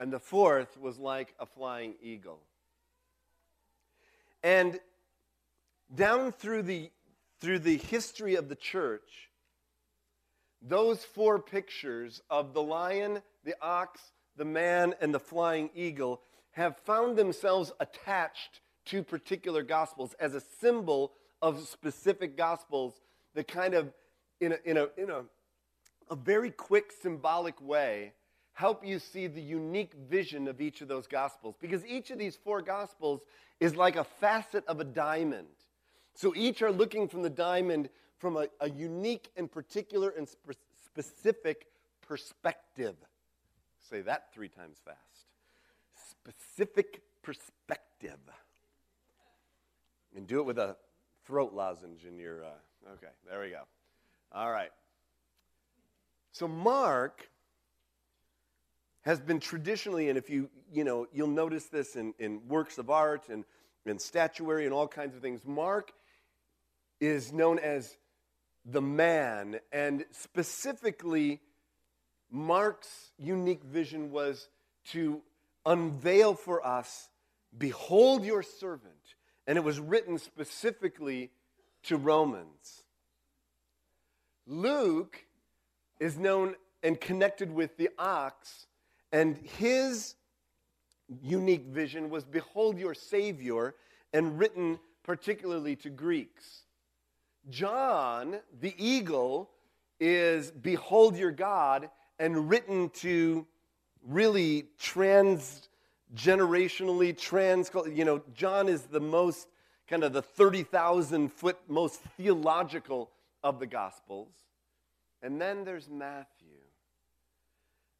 and 0.00 0.12
the 0.12 0.18
fourth 0.18 0.76
was 0.76 0.98
like 0.98 1.36
a 1.38 1.46
flying 1.46 1.94
eagle. 2.02 2.40
And 4.42 4.80
down 5.94 6.32
through 6.32 6.62
the, 6.62 6.90
through 7.40 7.60
the 7.60 7.76
history 7.76 8.34
of 8.34 8.48
the 8.48 8.56
church, 8.56 9.30
those 10.60 11.04
four 11.04 11.38
pictures 11.38 12.20
of 12.28 12.54
the 12.54 12.62
lion, 12.62 13.22
the 13.44 13.54
ox, 13.62 14.00
the 14.36 14.44
man, 14.44 14.96
and 15.00 15.14
the 15.14 15.20
flying 15.20 15.70
eagle 15.76 16.22
have 16.50 16.76
found 16.78 17.16
themselves 17.16 17.70
attached 17.78 18.62
to 18.86 19.02
particular 19.02 19.62
gospels 19.62 20.14
as 20.20 20.34
a 20.34 20.40
symbol 20.40 21.12
of 21.40 21.66
specific 21.68 22.36
gospels 22.36 23.00
that 23.34 23.48
kind 23.48 23.74
of, 23.74 23.92
in 24.40 24.52
a, 24.52 24.58
in 24.64 24.76
a, 24.76 24.88
in 24.96 25.10
a, 25.10 25.22
a 26.10 26.16
very 26.16 26.50
quick 26.50 26.92
symbolic 27.02 27.60
way, 27.60 28.12
help 28.52 28.86
you 28.86 28.98
see 28.98 29.26
the 29.26 29.40
unique 29.40 29.94
vision 30.08 30.48
of 30.48 30.60
each 30.60 30.80
of 30.80 30.88
those 30.88 31.06
gospels. 31.06 31.56
Because 31.60 31.84
each 31.86 32.10
of 32.10 32.18
these 32.18 32.36
four 32.36 32.62
gospels 32.62 33.22
is 33.60 33.76
like 33.76 33.96
a 33.96 34.04
facet 34.04 34.64
of 34.66 34.80
a 34.80 34.84
diamond. 34.84 35.48
So 36.14 36.32
each 36.36 36.62
are 36.62 36.72
looking 36.72 37.08
from 37.08 37.22
the 37.22 37.30
diamond 37.30 37.88
from 38.18 38.36
a, 38.36 38.46
a 38.60 38.70
unique 38.70 39.30
and 39.36 39.50
particular 39.50 40.10
and 40.10 40.28
spe- 40.28 40.52
specific 40.84 41.66
perspective. 42.00 42.94
Say 43.90 44.02
that 44.02 44.32
three 44.32 44.48
times 44.48 44.78
fast. 44.84 44.98
Specific 46.10 47.02
perspective. 47.22 48.20
And 50.16 50.26
do 50.26 50.40
it 50.40 50.46
with 50.46 50.58
a 50.58 50.76
throat 51.24 51.52
lozenge 51.52 52.04
in 52.04 52.18
your. 52.18 52.44
Uh, 52.44 52.92
okay, 52.94 53.12
there 53.28 53.40
we 53.40 53.50
go. 53.50 53.62
All 54.32 54.50
right. 54.50 54.70
So 56.32 56.48
Mark 56.48 57.28
has 59.02 59.20
been 59.20 59.40
traditionally, 59.40 60.08
and 60.08 60.18
if 60.18 60.30
you, 60.30 60.48
you 60.72 60.84
know, 60.84 61.06
you'll 61.12 61.28
notice 61.28 61.66
this 61.66 61.94
in, 61.94 62.14
in 62.18 62.48
works 62.48 62.78
of 62.78 62.90
art 62.90 63.28
and, 63.28 63.44
and 63.86 64.00
statuary 64.00 64.64
and 64.64 64.74
all 64.74 64.88
kinds 64.88 65.14
of 65.14 65.22
things, 65.22 65.44
Mark 65.44 65.92
is 67.00 67.32
known 67.32 67.58
as 67.58 67.96
the 68.64 68.80
man, 68.80 69.60
and 69.72 70.04
specifically, 70.10 71.40
Mark's 72.30 73.12
unique 73.18 73.62
vision 73.62 74.10
was 74.10 74.48
to 74.92 75.20
unveil 75.66 76.34
for 76.34 76.66
us, 76.66 77.08
Behold 77.56 78.24
your 78.24 78.42
servant. 78.42 78.94
And 79.46 79.58
it 79.58 79.64
was 79.64 79.78
written 79.78 80.18
specifically 80.18 81.30
to 81.84 81.96
Romans. 81.96 82.82
Luke 84.46 85.24
is 86.00 86.18
known 86.18 86.54
and 86.82 87.00
connected 87.00 87.50
with 87.50 87.76
the 87.76 87.90
ox, 87.98 88.66
and 89.12 89.36
his 89.36 90.14
unique 91.22 91.66
vision 91.66 92.10
was 92.10 92.24
Behold 92.24 92.78
your 92.78 92.94
Savior, 92.94 93.74
and 94.12 94.38
written 94.38 94.78
particularly 95.02 95.76
to 95.76 95.90
Greeks. 95.90 96.62
John, 97.50 98.40
the 98.60 98.74
eagle, 98.78 99.50
is 100.00 100.50
Behold 100.50 101.16
your 101.16 101.30
God, 101.30 101.90
and 102.18 102.48
written 102.48 102.90
to 102.90 103.46
really 104.06 104.66
transgenerationally, 106.14 107.16
trans, 107.18 107.70
you 107.92 108.04
know, 108.04 108.22
John 108.34 108.68
is 108.68 108.82
the 108.82 109.00
most 109.00 109.48
kind 109.88 110.04
of 110.04 110.12
the 110.12 110.22
30,000 110.22 111.32
foot 111.32 111.58
most 111.68 112.00
theological 112.16 113.10
of 113.42 113.58
the 113.58 113.66
Gospels. 113.66 114.32
And 115.22 115.40
then 115.40 115.64
there's 115.64 115.88
Matthew. 115.88 116.48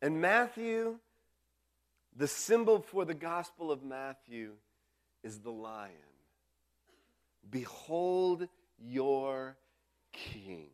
And 0.01 0.21
Matthew, 0.21 0.99
the 2.17 2.29
symbol 2.29 2.81
for 2.81 3.05
the 3.05 3.15
Gospel 3.15 3.71
of 3.71 3.83
Matthew 3.83 4.53
is 5.23 5.41
the 5.41 5.51
lion. 5.51 5.93
Behold 7.51 8.49
your 8.79 9.57
king. 10.13 10.69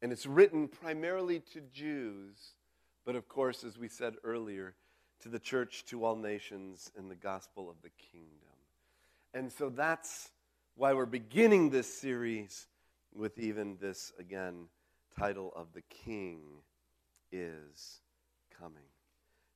And 0.00 0.12
it's 0.12 0.26
written 0.26 0.68
primarily 0.68 1.40
to 1.52 1.60
Jews, 1.72 2.54
but 3.08 3.16
of 3.16 3.26
course, 3.26 3.64
as 3.64 3.78
we 3.78 3.88
said 3.88 4.16
earlier, 4.22 4.74
to 5.22 5.30
the 5.30 5.38
church, 5.38 5.82
to 5.86 6.04
all 6.04 6.14
nations, 6.14 6.92
in 6.98 7.08
the 7.08 7.14
gospel 7.14 7.70
of 7.70 7.76
the 7.82 7.88
kingdom. 8.12 8.28
And 9.32 9.50
so 9.50 9.70
that's 9.70 10.28
why 10.76 10.92
we're 10.92 11.06
beginning 11.06 11.70
this 11.70 11.86
series 11.86 12.66
with 13.14 13.38
even 13.38 13.78
this, 13.80 14.12
again, 14.18 14.66
title 15.18 15.54
of 15.56 15.68
The 15.72 15.80
King 16.04 16.42
is 17.32 18.00
Coming. 18.60 18.84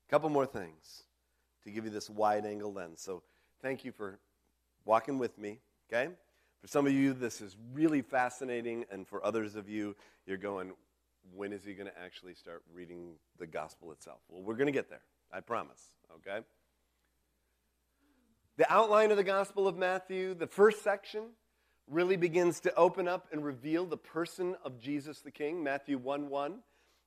A 0.08 0.10
couple 0.10 0.30
more 0.30 0.46
things 0.46 1.02
to 1.64 1.70
give 1.70 1.84
you 1.84 1.90
this 1.90 2.08
wide 2.08 2.46
angle 2.46 2.72
lens. 2.72 3.02
So 3.02 3.22
thank 3.60 3.84
you 3.84 3.92
for 3.92 4.18
walking 4.86 5.18
with 5.18 5.36
me, 5.36 5.58
okay? 5.92 6.10
For 6.62 6.68
some 6.68 6.86
of 6.86 6.94
you, 6.94 7.12
this 7.12 7.42
is 7.42 7.54
really 7.74 8.00
fascinating, 8.00 8.86
and 8.90 9.06
for 9.06 9.22
others 9.22 9.56
of 9.56 9.68
you, 9.68 9.94
you're 10.24 10.38
going, 10.38 10.72
when 11.34 11.52
is 11.52 11.64
he 11.64 11.74
going 11.74 11.88
to 11.88 11.98
actually 12.00 12.34
start 12.34 12.62
reading 12.74 13.14
the 13.38 13.46
gospel 13.46 13.92
itself? 13.92 14.20
Well, 14.28 14.42
we're 14.42 14.56
going 14.56 14.66
to 14.66 14.72
get 14.72 14.90
there, 14.90 15.02
I 15.32 15.40
promise, 15.40 15.82
okay? 16.16 16.44
The 18.58 18.70
outline 18.70 19.10
of 19.10 19.16
the 19.16 19.24
Gospel 19.24 19.66
of 19.66 19.78
Matthew, 19.78 20.34
the 20.34 20.46
first 20.46 20.82
section, 20.82 21.22
really 21.88 22.16
begins 22.16 22.60
to 22.60 22.74
open 22.74 23.08
up 23.08 23.28
and 23.32 23.44
reveal 23.44 23.86
the 23.86 23.96
person 23.96 24.56
of 24.64 24.78
Jesus 24.78 25.20
the 25.20 25.30
King, 25.30 25.62
Matthew 25.62 25.98
1 25.98 26.28
1 26.28 26.58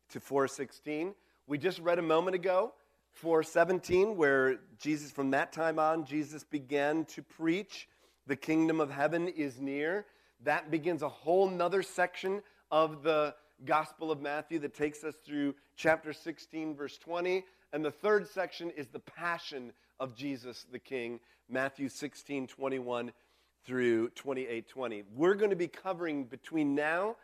to 0.10 0.20
416. 0.20 1.14
We 1.48 1.58
just 1.58 1.80
read 1.80 2.00
a 2.00 2.04
moment 2.04 2.36
ago, 2.36 2.74
417, 3.14 4.18
where 4.18 4.58
Jesus, 4.80 5.12
from 5.12 5.32
that 5.32 5.54
time 5.54 5.80
on, 5.80 6.06
Jesus 6.06 6.44
began 6.44 7.06
to 7.06 7.22
preach 7.22 7.88
the 8.28 8.36
kingdom 8.36 8.82
of 8.82 8.90
heaven 8.90 9.28
is 9.28 9.60
near. 9.60 10.06
That 10.44 10.72
begins 10.72 11.02
a 11.02 11.10
whole 11.10 11.50
nother 11.50 11.84
section 11.84 12.42
of 12.72 13.04
the 13.04 13.36
Gospel 13.64 14.12
of 14.12 14.22
Matthew 14.22 14.60
that 14.60 14.74
takes 14.74 15.04
us 15.04 15.16
through 15.26 15.56
chapter 15.78 16.12
16, 16.12 16.76
verse 16.76 16.98
20. 16.98 17.46
And 17.72 17.86
the 17.86 17.92
third 17.92 18.28
section 18.28 18.70
is 18.72 18.88
the 18.88 19.00
passion 19.00 19.72
of 20.00 20.16
Jesus 20.16 20.66
the 20.72 20.80
King, 20.80 21.20
Matthew 21.50 21.90
16, 21.90 22.48
21 22.48 23.12
through 23.66 24.10
28, 24.10 24.68
20. 24.68 25.04
We're 25.16 25.36
going 25.36 25.50
to 25.50 25.56
be 25.56 25.68
covering 25.68 26.26
between 26.26 26.76
now 26.76 27.16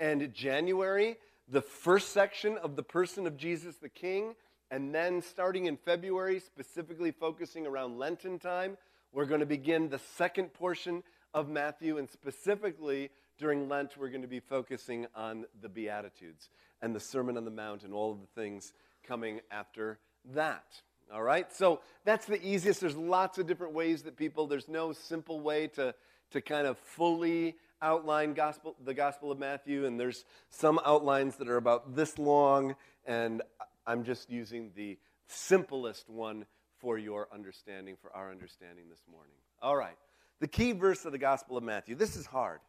and 0.00 0.32
January 0.32 1.16
the 1.48 1.62
first 1.62 2.12
section 2.12 2.56
of 2.58 2.76
the 2.76 2.82
person 2.82 3.26
of 3.26 3.36
Jesus 3.36 3.76
the 3.76 3.88
King. 3.88 4.34
And 4.70 4.94
then 4.94 5.22
starting 5.22 5.66
in 5.66 5.76
February, 5.76 6.40
specifically 6.40 7.10
focusing 7.10 7.66
around 7.66 7.98
Lenten 7.98 8.38
time, 8.38 8.76
we're 9.12 9.26
going 9.26 9.40
to 9.40 9.46
begin 9.46 9.88
the 9.88 10.00
second 10.16 10.52
portion 10.52 11.02
of 11.32 11.48
Matthew, 11.48 11.98
and 11.98 12.08
specifically 12.08 13.10
during 13.38 13.68
Lent, 13.68 13.96
we're 13.96 14.08
going 14.08 14.22
to 14.22 14.28
be 14.28 14.40
focusing 14.40 15.06
on 15.14 15.44
the 15.60 15.68
Beatitudes 15.68 16.50
and 16.82 16.94
the 16.94 17.00
Sermon 17.00 17.36
on 17.36 17.44
the 17.44 17.50
Mount 17.50 17.82
and 17.82 17.92
all 17.92 18.12
of 18.12 18.20
the 18.20 18.40
things 18.40 18.72
coming 19.06 19.40
after 19.50 19.98
that. 20.32 20.64
All 21.12 21.22
right? 21.22 21.52
So 21.52 21.80
that's 22.04 22.26
the 22.26 22.44
easiest. 22.46 22.80
There's 22.80 22.96
lots 22.96 23.38
of 23.38 23.46
different 23.46 23.74
ways 23.74 24.02
that 24.02 24.16
people, 24.16 24.46
there's 24.46 24.68
no 24.68 24.92
simple 24.92 25.40
way 25.40 25.68
to, 25.68 25.94
to 26.30 26.40
kind 26.40 26.66
of 26.66 26.78
fully 26.78 27.56
outline 27.82 28.32
gospel, 28.32 28.76
the 28.82 28.94
Gospel 28.94 29.30
of 29.30 29.38
Matthew, 29.38 29.84
and 29.84 30.00
there's 30.00 30.24
some 30.48 30.80
outlines 30.86 31.36
that 31.36 31.48
are 31.48 31.58
about 31.58 31.94
this 31.94 32.18
long, 32.18 32.76
and 33.04 33.42
I'm 33.86 34.04
just 34.04 34.30
using 34.30 34.70
the 34.74 34.96
simplest 35.26 36.08
one 36.08 36.46
for 36.78 36.98
your 36.98 37.28
understanding, 37.32 37.96
for 38.00 38.14
our 38.16 38.30
understanding 38.30 38.84
this 38.88 39.02
morning. 39.10 39.34
All 39.60 39.76
right. 39.76 39.96
The 40.40 40.48
key 40.48 40.72
verse 40.72 41.04
of 41.04 41.12
the 41.12 41.18
Gospel 41.18 41.56
of 41.56 41.64
Matthew. 41.64 41.94
This 41.94 42.16
is 42.16 42.26
hard. 42.26 42.60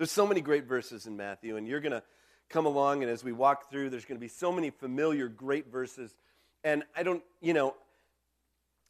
There's 0.00 0.10
so 0.10 0.26
many 0.26 0.40
great 0.40 0.64
verses 0.64 1.06
in 1.06 1.18
Matthew, 1.18 1.58
and 1.58 1.68
you're 1.68 1.82
going 1.82 1.92
to 1.92 2.02
come 2.48 2.64
along, 2.64 3.02
and 3.02 3.12
as 3.12 3.22
we 3.22 3.32
walk 3.32 3.68
through, 3.68 3.90
there's 3.90 4.06
going 4.06 4.16
to 4.16 4.20
be 4.20 4.28
so 4.28 4.50
many 4.50 4.70
familiar, 4.70 5.28
great 5.28 5.70
verses. 5.70 6.16
And 6.64 6.84
I 6.96 7.02
don't, 7.02 7.22
you 7.42 7.52
know, 7.52 7.74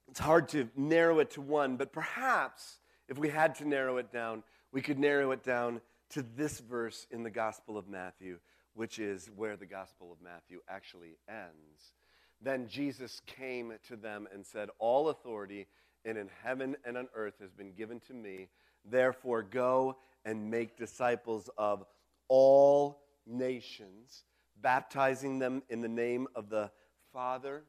it's 0.08 0.20
hard 0.20 0.50
to 0.50 0.68
narrow 0.76 1.18
it 1.18 1.32
to 1.32 1.40
one, 1.40 1.76
but 1.76 1.92
perhaps 1.92 2.78
if 3.08 3.18
we 3.18 3.28
had 3.28 3.56
to 3.56 3.66
narrow 3.66 3.96
it 3.96 4.12
down, 4.12 4.44
we 4.70 4.82
could 4.82 5.00
narrow 5.00 5.32
it 5.32 5.42
down 5.42 5.80
to 6.10 6.24
this 6.36 6.60
verse 6.60 7.08
in 7.10 7.24
the 7.24 7.30
Gospel 7.30 7.76
of 7.76 7.88
Matthew, 7.88 8.38
which 8.74 9.00
is 9.00 9.28
where 9.34 9.56
the 9.56 9.66
Gospel 9.66 10.12
of 10.12 10.22
Matthew 10.22 10.60
actually 10.68 11.16
ends. 11.28 11.92
Then 12.40 12.68
Jesus 12.68 13.20
came 13.26 13.72
to 13.88 13.96
them 13.96 14.28
and 14.32 14.46
said, 14.46 14.68
All 14.78 15.08
authority 15.08 15.66
in 16.04 16.30
heaven 16.44 16.76
and 16.84 16.96
on 16.96 17.08
earth 17.16 17.34
has 17.40 17.50
been 17.50 17.72
given 17.72 17.98
to 18.06 18.14
me. 18.14 18.46
Therefore, 18.88 19.42
go 19.42 19.96
and 20.24 20.50
make 20.50 20.76
disciples 20.76 21.48
of 21.56 21.84
all 22.28 23.02
nations, 23.26 24.24
baptizing 24.60 25.38
them 25.38 25.62
in 25.68 25.80
the 25.80 25.88
name 25.88 26.26
of 26.34 26.48
the 26.48 26.70
Father 27.12 27.64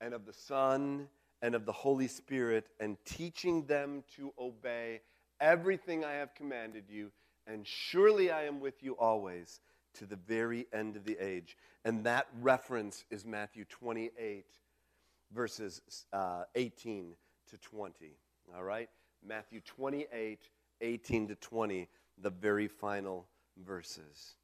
and 0.00 0.14
of 0.14 0.26
the 0.26 0.32
Son 0.32 1.08
and 1.42 1.54
of 1.54 1.66
the 1.66 1.72
Holy 1.72 2.08
Spirit, 2.08 2.68
and 2.80 2.96
teaching 3.04 3.66
them 3.66 4.02
to 4.16 4.32
obey 4.38 5.00
everything 5.40 6.04
I 6.04 6.12
have 6.14 6.34
commanded 6.34 6.84
you. 6.88 7.12
And 7.46 7.66
surely 7.66 8.30
I 8.30 8.44
am 8.44 8.58
with 8.58 8.82
you 8.82 8.96
always 8.96 9.60
to 9.94 10.06
the 10.06 10.16
very 10.16 10.66
end 10.72 10.96
of 10.96 11.04
the 11.04 11.16
age. 11.20 11.56
And 11.84 12.04
that 12.04 12.26
reference 12.40 13.04
is 13.10 13.24
Matthew 13.24 13.64
28, 13.66 14.46
verses 15.32 15.80
uh, 16.12 16.44
18 16.54 17.14
to 17.50 17.58
20. 17.58 18.16
All 18.56 18.64
right? 18.64 18.88
Matthew 19.24 19.60
28, 19.60 20.48
18 20.80 21.28
to 21.28 21.34
20, 21.36 21.88
the 22.18 22.30
very 22.30 22.68
final 22.68 23.26
verses. 23.64 24.34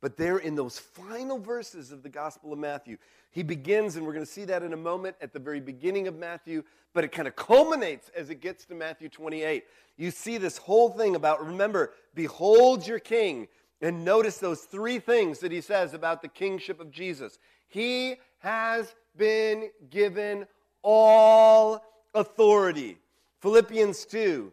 But 0.00 0.16
there, 0.16 0.38
in 0.38 0.56
those 0.56 0.78
final 0.78 1.38
verses 1.38 1.92
of 1.92 2.02
the 2.02 2.08
Gospel 2.08 2.52
of 2.52 2.58
Matthew, 2.58 2.96
he 3.30 3.44
begins, 3.44 3.94
and 3.94 4.04
we're 4.04 4.12
going 4.12 4.26
to 4.26 4.30
see 4.30 4.44
that 4.46 4.64
in 4.64 4.72
a 4.72 4.76
moment 4.76 5.16
at 5.20 5.32
the 5.32 5.38
very 5.38 5.60
beginning 5.60 6.08
of 6.08 6.18
Matthew, 6.18 6.64
but 6.92 7.04
it 7.04 7.12
kind 7.12 7.28
of 7.28 7.36
culminates 7.36 8.10
as 8.16 8.28
it 8.28 8.40
gets 8.40 8.64
to 8.66 8.74
Matthew 8.74 9.08
28. 9.08 9.64
You 9.96 10.10
see 10.10 10.38
this 10.38 10.58
whole 10.58 10.90
thing 10.90 11.14
about, 11.14 11.46
remember, 11.46 11.92
behold 12.14 12.86
your 12.86 12.98
king. 12.98 13.46
And 13.80 14.04
notice 14.04 14.38
those 14.38 14.62
three 14.62 14.98
things 14.98 15.38
that 15.38 15.52
he 15.52 15.60
says 15.60 15.94
about 15.94 16.20
the 16.20 16.28
kingship 16.28 16.80
of 16.80 16.90
Jesus. 16.90 17.38
He 17.68 18.16
has 18.40 18.94
been 19.16 19.70
given 19.88 20.46
all 20.82 21.84
authority. 22.12 22.98
Philippians 23.40 24.04
2 24.06 24.52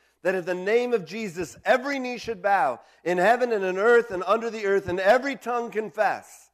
that 0.23 0.35
at 0.35 0.45
the 0.45 0.53
name 0.53 0.93
of 0.93 1.05
Jesus 1.05 1.57
every 1.65 1.99
knee 1.99 2.17
should 2.17 2.41
bow 2.41 2.79
in 3.03 3.17
heaven 3.17 3.51
and 3.51 3.63
on 3.63 3.77
earth 3.77 4.11
and 4.11 4.23
under 4.23 4.49
the 4.49 4.65
earth, 4.65 4.87
and 4.87 4.99
every 4.99 5.35
tongue 5.35 5.71
confess 5.71 6.51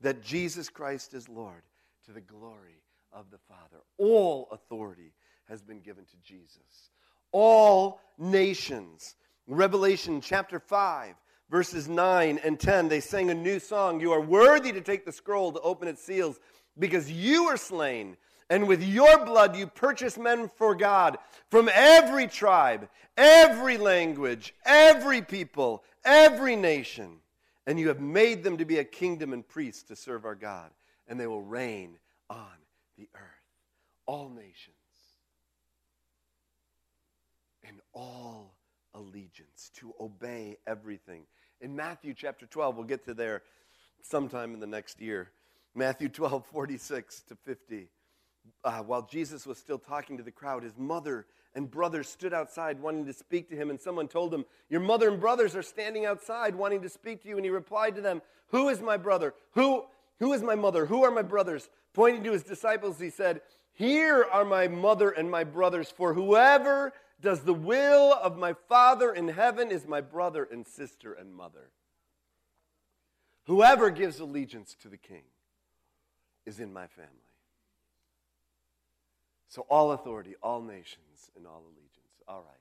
that 0.00 0.22
Jesus 0.22 0.68
Christ 0.68 1.14
is 1.14 1.28
Lord 1.28 1.62
to 2.06 2.12
the 2.12 2.20
glory 2.20 2.82
of 3.12 3.30
the 3.30 3.38
Father. 3.48 3.82
All 3.98 4.48
authority 4.52 5.12
has 5.48 5.62
been 5.62 5.80
given 5.80 6.04
to 6.04 6.16
Jesus. 6.22 6.90
All 7.32 8.00
nations. 8.18 9.16
Revelation 9.46 10.20
chapter 10.20 10.58
5, 10.58 11.14
verses 11.50 11.88
9 11.88 12.40
and 12.44 12.58
10, 12.58 12.88
they 12.88 13.00
sang 13.00 13.30
a 13.30 13.34
new 13.34 13.58
song. 13.58 14.00
You 14.00 14.12
are 14.12 14.20
worthy 14.20 14.72
to 14.72 14.80
take 14.80 15.04
the 15.04 15.12
scroll 15.12 15.52
to 15.52 15.60
open 15.60 15.88
its 15.88 16.02
seals 16.02 16.38
because 16.78 17.10
you 17.10 17.46
were 17.46 17.56
slain 17.56 18.16
and 18.48 18.68
with 18.68 18.82
your 18.82 19.24
blood 19.24 19.56
you 19.56 19.66
purchased 19.66 20.18
men 20.18 20.48
for 20.48 20.74
God 20.74 21.18
from 21.50 21.68
every 21.72 22.26
tribe, 22.28 22.88
every 23.16 23.76
language, 23.76 24.54
every 24.64 25.22
people, 25.22 25.82
every 26.04 26.54
nation. 26.54 27.18
And 27.66 27.80
you 27.80 27.88
have 27.88 28.00
made 28.00 28.44
them 28.44 28.58
to 28.58 28.64
be 28.64 28.78
a 28.78 28.84
kingdom 28.84 29.32
and 29.32 29.46
priests 29.46 29.82
to 29.84 29.96
serve 29.96 30.24
our 30.24 30.36
God. 30.36 30.70
And 31.08 31.18
they 31.18 31.26
will 31.26 31.42
reign 31.42 31.98
on 32.30 32.46
the 32.96 33.08
earth. 33.14 33.22
All 34.06 34.28
nations 34.28 34.76
and 37.64 37.80
all 37.92 38.54
allegiance 38.94 39.72
to 39.74 39.92
obey 40.00 40.56
everything. 40.66 41.22
In 41.60 41.74
Matthew 41.74 42.14
chapter 42.14 42.46
12, 42.46 42.76
we'll 42.76 42.84
get 42.84 43.04
to 43.06 43.14
there 43.14 43.42
sometime 44.02 44.54
in 44.54 44.60
the 44.60 44.66
next 44.66 45.00
year. 45.00 45.30
Matthew 45.74 46.08
12, 46.08 46.46
46 46.46 47.22
to 47.22 47.34
50 47.34 47.88
uh, 48.64 48.80
while 48.80 49.02
Jesus 49.02 49.46
was 49.46 49.58
still 49.58 49.78
talking 49.78 50.16
to 50.16 50.22
the 50.22 50.30
crowd, 50.30 50.62
his 50.62 50.76
mother 50.76 51.26
and 51.54 51.70
brothers 51.70 52.08
stood 52.08 52.34
outside 52.34 52.80
wanting 52.80 53.06
to 53.06 53.12
speak 53.12 53.48
to 53.48 53.56
him, 53.56 53.70
and 53.70 53.80
someone 53.80 54.08
told 54.08 54.32
him, 54.32 54.44
Your 54.68 54.80
mother 54.80 55.08
and 55.08 55.20
brothers 55.20 55.56
are 55.56 55.62
standing 55.62 56.04
outside 56.04 56.54
wanting 56.54 56.82
to 56.82 56.88
speak 56.88 57.22
to 57.22 57.28
you. 57.28 57.36
And 57.36 57.44
he 57.44 57.50
replied 57.50 57.94
to 57.96 58.02
them, 58.02 58.22
Who 58.48 58.68
is 58.68 58.80
my 58.80 58.96
brother? 58.96 59.34
Who, 59.52 59.84
who 60.18 60.32
is 60.32 60.42
my 60.42 60.54
mother? 60.54 60.86
Who 60.86 61.04
are 61.04 61.10
my 61.10 61.22
brothers? 61.22 61.68
Pointing 61.94 62.24
to 62.24 62.32
his 62.32 62.42
disciples, 62.42 63.00
he 63.00 63.10
said, 63.10 63.40
Here 63.72 64.26
are 64.30 64.44
my 64.44 64.68
mother 64.68 65.10
and 65.10 65.30
my 65.30 65.44
brothers, 65.44 65.90
for 65.90 66.12
whoever 66.12 66.92
does 67.20 67.40
the 67.40 67.54
will 67.54 68.12
of 68.12 68.36
my 68.36 68.54
Father 68.68 69.12
in 69.12 69.28
heaven 69.28 69.70
is 69.70 69.86
my 69.86 70.02
brother 70.02 70.46
and 70.50 70.66
sister 70.66 71.14
and 71.14 71.34
mother. 71.34 71.70
Whoever 73.46 73.90
gives 73.90 74.18
allegiance 74.20 74.76
to 74.82 74.88
the 74.88 74.96
king 74.96 75.22
is 76.44 76.60
in 76.60 76.72
my 76.72 76.86
family. 76.88 77.25
So, 79.48 79.66
all 79.70 79.92
authority, 79.92 80.34
all 80.42 80.60
nations, 80.60 81.30
and 81.36 81.46
all 81.46 81.62
allegiance. 81.64 82.22
All 82.26 82.40
right. 82.40 82.60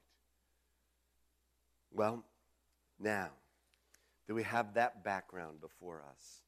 Well, 1.92 2.24
now 3.00 3.30
that 4.28 4.34
we 4.34 4.44
have 4.44 4.74
that 4.76 5.04
background 5.04 5.62
before 5.62 6.04
us, 6.10 6.42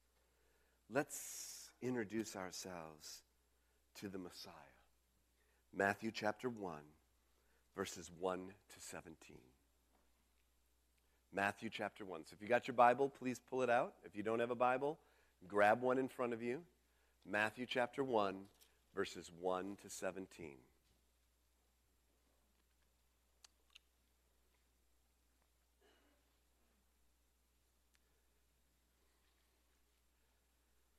let's 0.92 1.70
introduce 1.82 2.36
ourselves 2.36 3.22
to 4.00 4.08
the 4.08 4.18
Messiah. 4.18 4.52
Matthew 5.74 6.10
chapter 6.12 6.48
1, 6.48 6.78
verses 7.76 8.10
1 8.18 8.38
to 8.38 8.80
17. 8.80 9.36
Matthew 11.32 11.68
chapter 11.70 12.04
1. 12.04 12.24
So 12.24 12.34
if 12.34 12.42
you 12.42 12.48
got 12.48 12.66
your 12.66 12.74
Bible, 12.74 13.08
please 13.08 13.40
pull 13.50 13.62
it 13.62 13.70
out. 13.70 13.94
If 14.04 14.16
you 14.16 14.22
don't 14.22 14.40
have 14.40 14.50
a 14.50 14.56
Bible, 14.56 14.98
grab 15.46 15.82
one 15.82 15.98
in 15.98 16.08
front 16.08 16.32
of 16.32 16.42
you. 16.42 16.62
Matthew 17.28 17.66
chapter 17.66 18.02
1, 18.02 18.36
verses 18.98 19.30
1 19.40 19.76
to 19.80 19.88
17. 19.88 20.54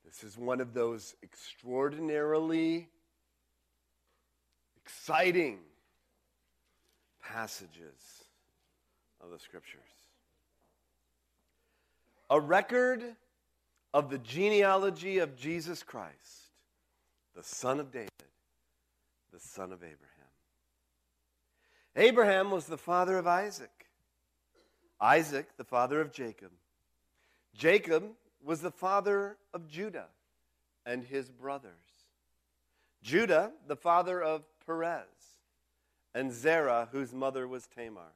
This 0.06 0.24
is 0.24 0.38
one 0.38 0.62
of 0.62 0.72
those 0.72 1.14
extraordinarily 1.22 2.88
exciting 4.82 5.58
passages 7.22 8.24
of 9.22 9.28
the 9.28 9.38
scriptures. 9.38 9.82
A 12.30 12.40
record 12.40 13.04
of 13.92 14.08
the 14.08 14.16
genealogy 14.16 15.18
of 15.18 15.36
Jesus 15.36 15.82
Christ 15.82 16.39
the 17.34 17.42
son 17.42 17.80
of 17.80 17.90
David, 17.90 18.10
the 19.32 19.40
son 19.40 19.72
of 19.72 19.82
Abraham. 19.82 19.96
Abraham 21.96 22.50
was 22.50 22.66
the 22.66 22.78
father 22.78 23.18
of 23.18 23.26
Isaac, 23.26 23.86
Isaac, 25.00 25.56
the 25.56 25.64
father 25.64 26.00
of 26.00 26.12
Jacob. 26.12 26.50
Jacob 27.54 28.04
was 28.42 28.60
the 28.60 28.70
father 28.70 29.36
of 29.52 29.68
Judah 29.68 30.06
and 30.86 31.04
his 31.04 31.30
brothers. 31.30 31.72
Judah, 33.02 33.52
the 33.66 33.76
father 33.76 34.22
of 34.22 34.44
Perez, 34.66 35.04
and 36.14 36.32
Zerah, 36.32 36.88
whose 36.92 37.12
mother 37.12 37.48
was 37.48 37.66
Tamar. 37.66 38.12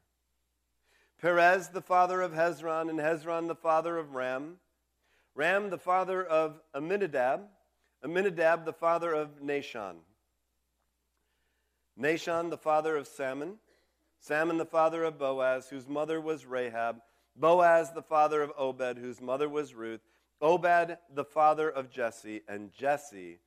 Perez, 1.20 1.68
the 1.68 1.80
father 1.80 2.20
of 2.20 2.32
Hezron, 2.32 2.90
and 2.90 2.98
Hezron, 2.98 3.48
the 3.48 3.54
father 3.54 3.96
of 3.96 4.14
Ram. 4.14 4.56
Ram, 5.34 5.70
the 5.70 5.78
father 5.78 6.24
of 6.24 6.60
Amminadab, 6.74 7.48
Amminadab, 8.04 8.66
the 8.66 8.72
father 8.72 9.12
of 9.14 9.40
Nahshon. 9.42 9.94
Nahshon, 11.98 12.50
the 12.50 12.58
father 12.58 12.96
of 12.96 13.06
Salmon. 13.06 13.56
Salmon, 14.20 14.58
the 14.58 14.66
father 14.66 15.04
of 15.04 15.18
Boaz, 15.18 15.68
whose 15.68 15.88
mother 15.88 16.20
was 16.20 16.44
Rahab. 16.44 17.00
Boaz, 17.34 17.92
the 17.92 18.02
father 18.02 18.42
of 18.42 18.52
Obed, 18.58 18.98
whose 18.98 19.20
mother 19.20 19.48
was 19.48 19.74
Ruth. 19.74 20.02
Obed, 20.42 20.98
the 21.14 21.24
father 21.24 21.70
of 21.70 21.90
Jesse. 21.90 22.42
And 22.46 22.72
Jesse, 22.72 23.38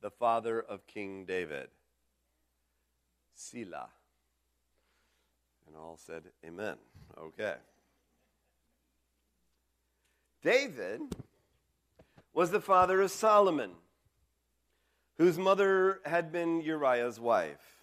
the 0.00 0.10
father 0.10 0.60
of 0.60 0.86
King 0.88 1.24
David. 1.24 1.68
Selah. 3.34 3.88
And 5.66 5.76
all 5.76 5.98
said, 6.04 6.24
Amen. 6.44 6.76
Okay. 7.18 7.54
David 10.42 11.00
was 12.32 12.50
the 12.50 12.60
father 12.60 13.00
of 13.00 13.10
Solomon 13.10 13.70
whose 15.18 15.38
mother 15.38 16.00
had 16.04 16.32
been 16.32 16.60
Uriah's 16.60 17.20
wife. 17.20 17.82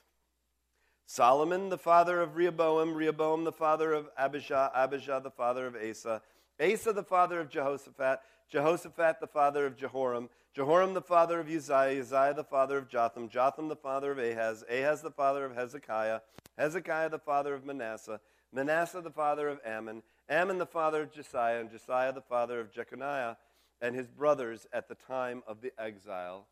Solomon, 1.05 1.69
the 1.69 1.77
father 1.77 2.21
of 2.21 2.35
Rehoboam, 2.35 2.93
Rehoboam, 2.93 3.43
the 3.43 3.51
father 3.51 3.93
of 3.93 4.09
Abijah, 4.17 4.71
Abijah, 4.73 5.21
the 5.23 5.31
father 5.31 5.67
of 5.67 5.75
Asa, 5.75 6.21
Asa, 6.61 6.93
the 6.93 7.03
father 7.03 7.39
of 7.41 7.49
Jehoshaphat, 7.49 8.19
Jehoshaphat, 8.49 9.19
the 9.19 9.27
father 9.27 9.65
of 9.65 9.75
Jehoram, 9.75 10.29
Jehoram, 10.53 10.93
the 10.93 11.01
father 11.01 11.39
of 11.39 11.49
Uzziah, 11.49 11.99
Uzziah, 11.99 12.33
the 12.33 12.43
father 12.43 12.77
of 12.77 12.89
Jotham, 12.89 13.29
Jotham, 13.29 13.67
the 13.67 13.75
father 13.75 14.11
of 14.11 14.19
Ahaz, 14.19 14.63
Ahaz, 14.69 15.01
the 15.01 15.11
father 15.11 15.45
of 15.45 15.55
Hezekiah, 15.55 16.19
Hezekiah, 16.57 17.09
the 17.09 17.19
father 17.19 17.55
of 17.55 17.65
Manasseh, 17.65 18.19
Manasseh, 18.53 19.01
the 19.01 19.11
father 19.11 19.47
of 19.47 19.59
Amon, 19.65 20.03
Amon, 20.29 20.57
the 20.57 20.65
father 20.65 21.03
of 21.03 21.11
Josiah, 21.13 21.59
and 21.59 21.71
Josiah, 21.71 22.13
the 22.13 22.21
father 22.21 22.59
of 22.59 22.71
Jeconiah, 22.71 23.37
and 23.81 23.95
his 23.95 24.07
brothers 24.07 24.67
at 24.71 24.87
the 24.87 24.95
time 24.95 25.43
of 25.47 25.61
the 25.61 25.71
exile 25.77 26.47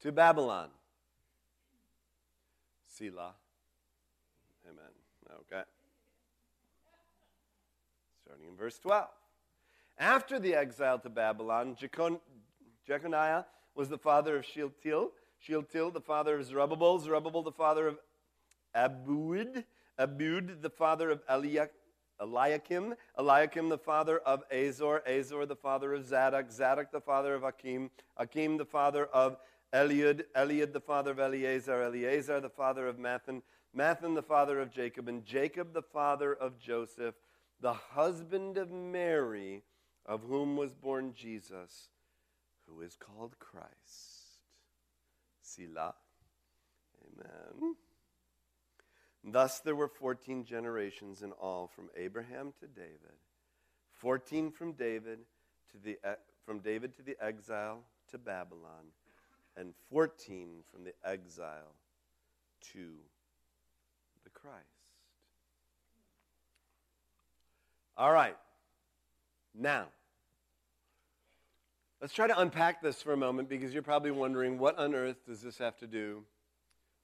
to 0.00 0.12
Babylon. 0.12 0.68
Selah. 2.86 3.34
Amen. 4.68 4.84
Okay. 5.40 5.62
Starting 8.24 8.46
in 8.48 8.56
verse 8.56 8.78
12. 8.78 9.08
After 9.98 10.38
the 10.38 10.54
exile 10.54 10.98
to 11.00 11.08
Babylon, 11.08 11.76
Jecon- 11.80 12.20
Jeconiah 12.86 13.44
was 13.74 13.88
the 13.88 13.98
father 13.98 14.36
of 14.36 14.44
Shealtiel. 14.44 15.10
Shealtiel, 15.38 15.90
the 15.90 16.00
father 16.00 16.38
of 16.38 16.44
Zerubbabel. 16.44 16.98
Zerubbabel, 16.98 17.42
the 17.42 17.52
father 17.52 17.86
of 17.88 17.98
Abud. 18.74 19.64
Abud, 19.98 20.62
the 20.62 20.70
father 20.70 21.10
of 21.10 21.22
Eliakim. 21.28 22.94
Eliakim, 23.18 23.68
the 23.68 23.78
father 23.78 24.18
of 24.18 24.42
Azor. 24.50 25.02
Azor, 25.06 25.46
the 25.46 25.56
father 25.56 25.94
of 25.94 26.04
Zadok. 26.04 26.50
Zadok, 26.50 26.90
the 26.90 27.00
father 27.00 27.34
of 27.34 27.44
Akim. 27.44 27.90
Akim, 28.16 28.56
the 28.56 28.64
father 28.64 29.06
of 29.06 29.38
Eliud, 29.72 30.24
Eliud 30.34 30.72
the 30.72 30.80
father 30.80 31.10
of 31.10 31.18
Eleazar, 31.18 31.82
Eleazar 31.82 32.40
the 32.40 32.48
father 32.48 32.86
of 32.86 32.96
Matthan, 32.96 33.42
Matthan 33.76 34.14
the 34.14 34.22
father 34.22 34.60
of 34.60 34.70
Jacob, 34.70 35.08
and 35.08 35.24
Jacob 35.24 35.72
the 35.72 35.82
father 35.82 36.32
of 36.32 36.58
Joseph, 36.58 37.14
the 37.60 37.72
husband 37.72 38.56
of 38.56 38.70
Mary, 38.70 39.62
of 40.04 40.22
whom 40.22 40.56
was 40.56 40.72
born 40.72 41.12
Jesus, 41.14 41.88
who 42.66 42.80
is 42.80 42.96
called 42.96 43.38
Christ. 43.38 44.26
Selah. 45.42 45.94
Amen. 47.04 47.76
Thus 49.24 49.58
there 49.58 49.74
were 49.74 49.88
14 49.88 50.44
generations 50.44 51.22
in 51.22 51.32
all 51.32 51.66
from 51.66 51.88
Abraham 51.96 52.52
to 52.60 52.66
David, 52.66 53.18
14 53.94 54.52
from 54.52 54.72
David 54.72 55.18
to 55.72 55.78
the 55.78 55.98
eh, 56.04 56.14
from 56.44 56.60
David 56.60 56.94
to 56.96 57.02
the 57.02 57.16
exile 57.20 57.80
to 58.10 58.18
Babylon, 58.18 58.92
and 59.56 59.72
14 59.90 60.62
from 60.70 60.84
the 60.84 60.92
exile 61.04 61.74
to 62.72 62.92
the 64.24 64.30
Christ. 64.30 64.56
All 67.96 68.12
right. 68.12 68.36
Now, 69.54 69.86
let's 72.00 72.12
try 72.12 72.26
to 72.26 72.38
unpack 72.38 72.82
this 72.82 73.00
for 73.00 73.12
a 73.12 73.16
moment 73.16 73.48
because 73.48 73.72
you're 73.72 73.82
probably 73.82 74.10
wondering 74.10 74.58
what 74.58 74.78
on 74.78 74.94
earth 74.94 75.24
does 75.26 75.40
this 75.40 75.58
have 75.58 75.78
to 75.78 75.86
do 75.86 76.22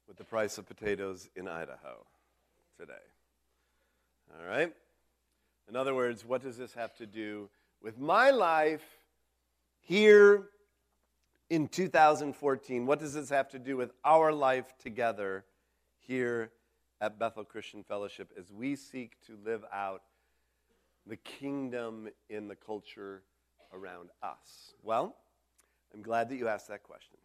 with 0.07 0.19
the 0.19 0.25
price 0.25 0.59
of 0.59 0.67
potatoes 0.67 1.29
in 1.35 1.49
Idaho 1.49 2.05
today? 2.79 2.93
All 4.38 4.47
right? 4.47 4.73
In 5.69 5.77
other 5.77 5.95
words, 5.95 6.25
what 6.25 6.43
does 6.43 6.59
this 6.59 6.75
have 6.75 6.95
to 6.97 7.07
do 7.07 7.49
with 7.83 7.99
my 7.99 8.31
life 8.31 8.85
here 9.81 10.49
in 11.53 11.69
2014? 11.69 12.87
What 12.87 12.99
does 12.99 13.12
this 13.12 13.29
have 13.29 13.51
to 13.51 13.59
do 13.59 13.77
with 13.77 13.93
our 14.07 14.33
life 14.33 14.73
together 14.79 15.45
here 15.99 16.51
at 16.99 17.19
Bethel 17.19 17.45
Christian 17.45 17.85
Fellowship 17.85 18.33
as 18.38 18.51
we 18.51 18.75
seek 18.75 19.21
to 19.27 19.37
live 19.45 19.62
out 19.71 20.01
the 21.07 21.17
kingdom 21.17 22.09
in 22.31 22.49
the 22.49 22.57
culture 22.57 23.23
around 23.71 24.09
us? 24.23 24.73
Well, 24.83 25.15
I'm 25.93 26.01
glad 26.01 26.31
that 26.31 26.37
you 26.37 26.49
asked 26.49 26.69
that 26.69 26.85
question 26.85 27.19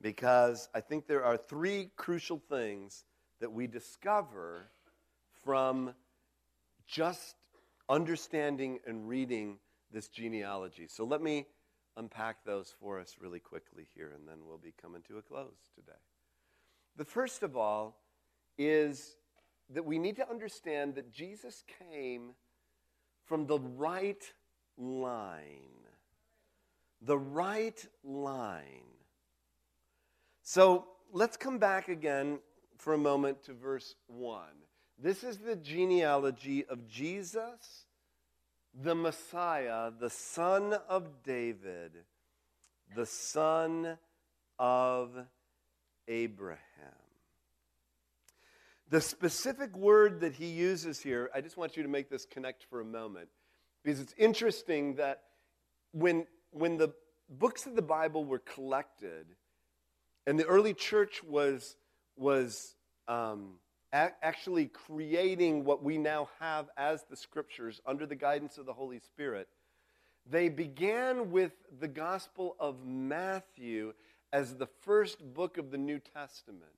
because 0.00 0.68
I 0.72 0.80
think 0.80 1.08
there 1.08 1.24
are 1.24 1.36
three 1.36 1.90
crucial 1.96 2.40
things 2.48 3.04
that 3.40 3.50
we 3.50 3.66
discover 3.66 4.70
from 5.42 5.92
just 6.86 7.34
understanding 7.88 8.78
and 8.86 9.08
reading 9.08 9.58
this 9.90 10.06
genealogy. 10.06 10.86
So 10.86 11.02
let 11.02 11.20
me 11.20 11.46
unpack 11.96 12.44
those 12.44 12.74
for 12.80 13.00
us 13.00 13.16
really 13.20 13.40
quickly 13.40 13.86
here, 13.94 14.12
and 14.14 14.26
then 14.28 14.38
we'll 14.46 14.58
be 14.58 14.74
coming 14.80 15.02
to 15.08 15.18
a 15.18 15.22
close 15.22 15.70
today. 15.74 15.98
The 16.96 17.04
first 17.04 17.42
of 17.42 17.56
all 17.56 17.96
is 18.58 19.16
that 19.70 19.84
we 19.84 19.98
need 19.98 20.16
to 20.16 20.28
understand 20.28 20.94
that 20.96 21.12
Jesus 21.12 21.64
came 21.90 22.32
from 23.24 23.46
the 23.46 23.58
right 23.58 24.22
line. 24.76 25.86
The 27.02 27.18
right 27.18 27.86
line. 28.02 28.64
So 30.42 30.86
let's 31.12 31.36
come 31.36 31.58
back 31.58 31.88
again 31.88 32.40
for 32.76 32.94
a 32.94 32.98
moment 32.98 33.44
to 33.44 33.54
verse 33.54 33.94
1. 34.08 34.42
This 34.98 35.22
is 35.24 35.38
the 35.38 35.56
genealogy 35.56 36.64
of 36.66 36.86
Jesus, 36.86 37.86
the 38.74 38.94
Messiah, 38.94 39.90
the 39.98 40.10
son 40.10 40.74
of 40.88 41.22
David, 41.24 41.92
the 42.94 43.06
son 43.06 43.98
of 44.58 45.10
Abraham. 46.08 46.58
The 48.88 49.00
specific 49.00 49.76
word 49.76 50.20
that 50.20 50.32
he 50.32 50.46
uses 50.46 51.00
here, 51.00 51.30
I 51.34 51.40
just 51.40 51.56
want 51.56 51.76
you 51.76 51.82
to 51.82 51.88
make 51.88 52.10
this 52.10 52.26
connect 52.26 52.64
for 52.64 52.80
a 52.80 52.84
moment, 52.84 53.28
because 53.84 54.00
it's 54.00 54.14
interesting 54.18 54.96
that 54.96 55.22
when, 55.92 56.26
when 56.50 56.76
the 56.76 56.92
books 57.28 57.66
of 57.66 57.76
the 57.76 57.82
Bible 57.82 58.24
were 58.24 58.40
collected, 58.40 59.26
and 60.26 60.38
the 60.38 60.44
early 60.44 60.74
church 60.74 61.22
was, 61.22 61.76
was 62.16 62.74
um, 63.08 63.54
actually 63.92 64.66
creating 64.66 65.64
what 65.64 65.82
we 65.82 65.98
now 65.98 66.28
have 66.38 66.68
as 66.76 67.04
the 67.10 67.16
scriptures 67.16 67.80
under 67.86 68.06
the 68.06 68.14
guidance 68.14 68.58
of 68.58 68.66
the 68.66 68.72
Holy 68.72 69.00
Spirit. 69.00 69.48
They 70.28 70.48
began 70.48 71.30
with 71.30 71.52
the 71.80 71.88
Gospel 71.88 72.56
of 72.60 72.84
Matthew 72.84 73.94
as 74.32 74.54
the 74.54 74.68
first 74.82 75.34
book 75.34 75.58
of 75.58 75.70
the 75.70 75.78
New 75.78 75.98
Testament. 75.98 76.70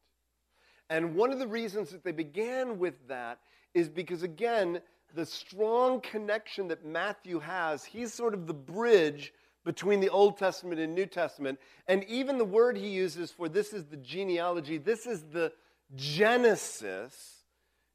And 0.89 1.15
one 1.15 1.33
of 1.33 1.39
the 1.39 1.47
reasons 1.47 1.91
that 1.91 2.05
they 2.05 2.13
began 2.13 2.79
with 2.79 2.95
that 3.09 3.41
is 3.75 3.89
because, 3.89 4.23
again, 4.23 4.81
the 5.15 5.27
strong 5.27 6.01
connection 6.01 6.69
that 6.69 6.85
Matthew 6.85 7.39
has, 7.41 7.85
he's 7.85 8.13
sort 8.13 8.35
of 8.35 8.47
the 8.47 8.55
bridge 8.55 9.33
between 9.65 10.01
the 10.01 10.09
Old 10.09 10.39
Testament 10.39 10.81
and 10.81 10.95
New 10.95 11.07
Testament. 11.07 11.59
And 11.87 12.05
even 12.05 12.39
the 12.39 12.45
word 12.45 12.77
he 12.77 12.89
uses 12.89 13.31
for 13.31 13.49
this 13.49 13.73
is 13.73 13.85
the 13.85 13.97
genealogy, 13.97 14.79
this 14.79 15.07
is 15.07 15.25
the 15.33 15.53
Genesis, 15.95 17.43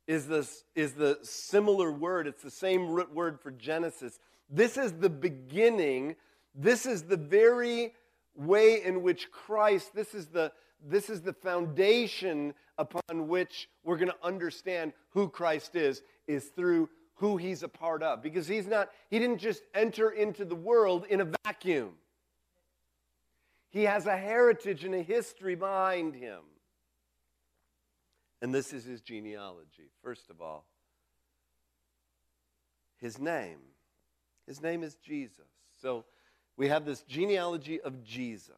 is, 0.08 0.28
this, 0.28 0.64
is 0.76 0.94
the 0.94 1.20
similar 1.22 1.92
word. 1.92 2.28
It's 2.28 2.42
the 2.42 2.50
same 2.50 2.90
root 2.90 3.14
word 3.14 3.40
for 3.42 3.52
Genesis. 3.52 4.20
This 4.50 4.78
is 4.78 4.94
the 4.94 5.10
beginning. 5.10 6.16
This 6.56 6.86
is 6.86 7.04
the 7.04 7.18
very 7.18 7.94
way 8.36 8.84
in 8.84 9.04
which 9.04 9.32
Christ, 9.32 9.94
this 9.94 10.16
is 10.16 10.28
the, 10.28 10.52
this 10.86 11.10
is 11.10 11.22
the 11.22 11.34
foundation 11.34 12.54
upon 12.78 13.28
which 13.28 13.70
we're 13.84 13.98
going 13.98 14.12
to 14.12 14.26
understand 14.26 14.94
who 15.10 15.28
Christ 15.28 15.76
is, 15.76 16.02
is 16.28 16.46
through 16.46 16.90
who 17.16 17.36
he's 17.36 17.64
a 17.64 17.68
part 17.68 18.02
of. 18.02 18.22
Because 18.22 18.48
he's 18.48 18.68
not, 18.68 18.90
he 19.10 19.20
didn't 19.20 19.40
just 19.40 19.64
enter 19.74 20.12
into 20.12 20.46
the 20.46 20.56
world 20.56 21.06
in 21.10 21.22
a 21.22 21.28
vacuum. 21.44 21.94
He 23.70 23.84
has 23.84 24.06
a 24.06 24.16
heritage 24.16 24.86
and 24.86 24.96
a 24.96 25.02
history 25.02 25.56
behind 25.56 26.16
him. 26.16 26.40
And 28.41 28.54
this 28.54 28.73
is 28.73 28.86
his 28.86 29.02
genealogy. 29.02 29.89
First 30.04 30.30
of 30.30 30.41
all, 30.41 30.65
his 32.97 33.19
name. 33.19 33.60
His 34.45 34.62
name 34.62 34.84
is 34.84 34.95
Jesus. 34.95 35.47
So 35.82 36.06
we 36.56 36.69
have 36.69 36.86
this 36.86 37.02
genealogy 37.04 37.82
of 37.82 38.04
Jesus. 38.04 38.54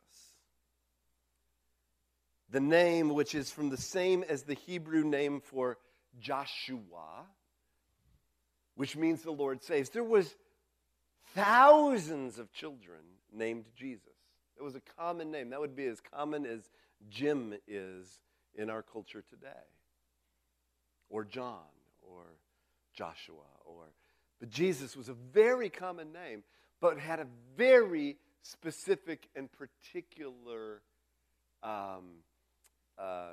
The 2.52 2.60
name, 2.60 3.10
which 3.14 3.36
is 3.36 3.52
from 3.52 3.70
the 3.70 3.78
same 3.78 4.24
as 4.24 4.44
the 4.44 4.54
Hebrew 4.54 5.04
name 5.04 5.42
for 5.42 5.78
Joshua, 6.20 7.26
which 8.76 8.96
means 8.96 9.22
the 9.22 9.32
Lord 9.32 9.64
saves. 9.64 9.90
There 9.90 10.04
was 10.04 10.36
thousands 11.36 12.40
of 12.40 12.52
children 12.52 13.02
named 13.32 13.66
Jesus. 13.76 14.08
It 14.58 14.64
was 14.64 14.76
a 14.76 14.82
common 14.98 15.32
name. 15.32 15.52
That 15.52 15.60
would 15.60 15.76
be 15.76 15.86
as 15.86 16.02
common 16.02 16.46
as 16.46 16.70
Jim 17.10 17.54
is 17.68 18.20
in 18.56 18.70
our 18.70 18.82
culture 18.82 19.24
today. 19.30 19.66
Or 21.10 21.24
John, 21.24 21.60
or 22.02 22.24
Joshua, 22.94 23.48
or. 23.66 23.86
But 24.40 24.50
Jesus 24.50 24.96
was 24.96 25.10
a 25.10 25.14
very 25.14 25.70
common 25.70 26.14
name, 26.14 26.44
but 26.80 27.00
had 27.00 27.20
a 27.20 27.28
very 27.58 28.18
specific 28.42 29.28
and 29.36 29.50
particular. 29.52 30.82
Um, 31.64 32.24
uh, 32.98 33.32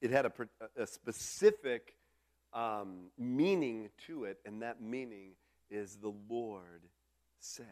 it 0.00 0.10
had 0.10 0.26
a, 0.26 0.32
a 0.76 0.86
specific 0.86 1.94
um, 2.52 3.10
meaning 3.18 3.90
to 4.06 4.24
it, 4.24 4.38
and 4.44 4.62
that 4.62 4.82
meaning 4.82 5.30
is 5.70 5.96
the 5.96 6.12
Lord 6.28 6.82
saves. 7.38 7.68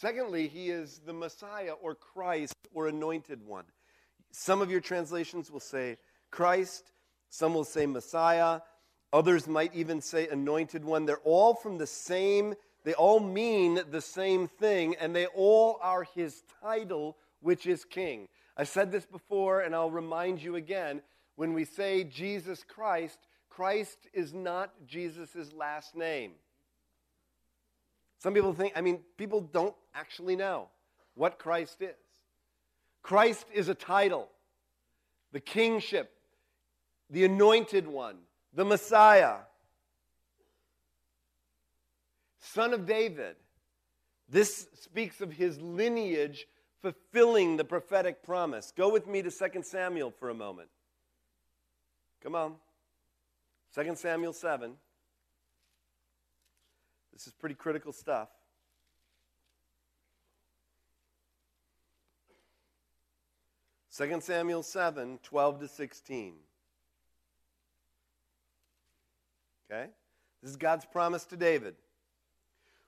Secondly, 0.00 0.48
he 0.48 0.70
is 0.70 1.02
the 1.04 1.12
Messiah 1.12 1.72
or 1.72 1.94
Christ 1.94 2.54
or 2.72 2.88
anointed 2.88 3.46
one. 3.46 3.66
Some 4.30 4.62
of 4.62 4.70
your 4.70 4.80
translations 4.80 5.50
will 5.50 5.60
say 5.60 5.98
Christ, 6.30 6.92
some 7.28 7.52
will 7.52 7.64
say 7.64 7.84
Messiah, 7.84 8.60
others 9.12 9.46
might 9.46 9.74
even 9.74 10.00
say 10.00 10.26
anointed 10.28 10.86
one. 10.86 11.04
They're 11.04 11.18
all 11.18 11.52
from 11.52 11.76
the 11.76 11.86
same, 11.86 12.54
they 12.82 12.94
all 12.94 13.20
mean 13.20 13.78
the 13.90 14.00
same 14.00 14.48
thing, 14.48 14.96
and 14.98 15.14
they 15.14 15.26
all 15.26 15.78
are 15.82 16.04
his 16.14 16.44
title, 16.62 17.18
which 17.40 17.66
is 17.66 17.84
king. 17.84 18.28
I 18.56 18.64
said 18.64 18.90
this 18.90 19.04
before, 19.04 19.60
and 19.60 19.74
I'll 19.74 19.90
remind 19.90 20.42
you 20.42 20.56
again 20.56 21.02
when 21.36 21.52
we 21.52 21.66
say 21.66 22.04
Jesus 22.04 22.64
Christ, 22.66 23.18
Christ 23.50 23.98
is 24.14 24.32
not 24.32 24.72
Jesus' 24.86 25.52
last 25.52 25.94
name. 25.94 26.32
Some 28.20 28.34
people 28.34 28.52
think, 28.52 28.74
I 28.76 28.82
mean, 28.82 29.00
people 29.16 29.40
don't 29.40 29.74
actually 29.94 30.36
know 30.36 30.68
what 31.14 31.38
Christ 31.38 31.80
is. 31.80 31.96
Christ 33.02 33.46
is 33.52 33.68
a 33.68 33.74
title, 33.74 34.28
the 35.32 35.40
kingship, 35.40 36.12
the 37.08 37.24
anointed 37.24 37.88
one, 37.88 38.18
the 38.52 38.64
Messiah, 38.64 39.36
son 42.40 42.74
of 42.74 42.84
David. 42.84 43.36
This 44.28 44.68
speaks 44.74 45.22
of 45.22 45.32
his 45.32 45.58
lineage 45.60 46.46
fulfilling 46.82 47.56
the 47.56 47.64
prophetic 47.64 48.22
promise. 48.22 48.72
Go 48.76 48.92
with 48.92 49.06
me 49.06 49.22
to 49.22 49.30
2 49.30 49.62
Samuel 49.62 50.10
for 50.10 50.28
a 50.28 50.34
moment. 50.34 50.68
Come 52.22 52.34
on. 52.34 52.54
2 53.74 53.94
Samuel 53.96 54.34
7. 54.34 54.74
This 57.20 57.26
is 57.26 57.32
pretty 57.34 57.54
critical 57.54 57.92
stuff. 57.92 58.30
Second 63.90 64.22
Samuel 64.22 64.62
7, 64.62 65.18
12 65.22 65.60
to 65.60 65.68
16. 65.68 66.32
Okay? 69.70 69.90
This 70.40 70.52
is 70.52 70.56
God's 70.56 70.86
promise 70.86 71.26
to 71.26 71.36
David. 71.36 71.74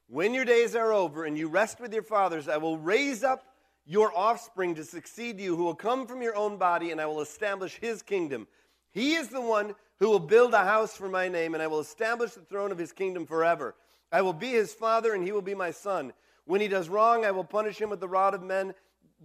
When 0.08 0.32
your 0.32 0.46
days 0.46 0.74
are 0.74 0.94
over 0.94 1.26
and 1.26 1.36
you 1.36 1.48
rest 1.48 1.78
with 1.78 1.92
your 1.92 2.02
fathers, 2.02 2.48
I 2.48 2.56
will 2.56 2.78
raise 2.78 3.22
up 3.22 3.44
your 3.84 4.16
offspring 4.16 4.76
to 4.76 4.84
succeed 4.84 5.40
you, 5.40 5.56
who 5.56 5.64
will 5.64 5.74
come 5.74 6.06
from 6.06 6.22
your 6.22 6.36
own 6.36 6.56
body, 6.56 6.90
and 6.90 7.02
I 7.02 7.04
will 7.04 7.20
establish 7.20 7.78
his 7.78 8.00
kingdom. 8.00 8.48
He 8.92 9.12
is 9.12 9.28
the 9.28 9.42
one 9.42 9.74
who 9.98 10.08
will 10.08 10.20
build 10.20 10.54
a 10.54 10.64
house 10.64 10.96
for 10.96 11.10
my 11.10 11.28
name, 11.28 11.52
and 11.52 11.62
I 11.62 11.66
will 11.66 11.80
establish 11.80 12.32
the 12.32 12.40
throne 12.40 12.72
of 12.72 12.78
his 12.78 12.92
kingdom 12.92 13.26
forever. 13.26 13.74
I 14.12 14.22
will 14.22 14.34
be 14.34 14.50
his 14.50 14.74
father, 14.74 15.14
and 15.14 15.24
he 15.24 15.32
will 15.32 15.42
be 15.42 15.54
my 15.54 15.70
son. 15.70 16.12
When 16.44 16.60
he 16.60 16.68
does 16.68 16.88
wrong, 16.88 17.24
I 17.24 17.30
will 17.30 17.44
punish 17.44 17.80
him 17.80 17.90
with 17.90 18.00
the 18.00 18.08
rod 18.08 18.34
of 18.34 18.42
men, 18.42 18.74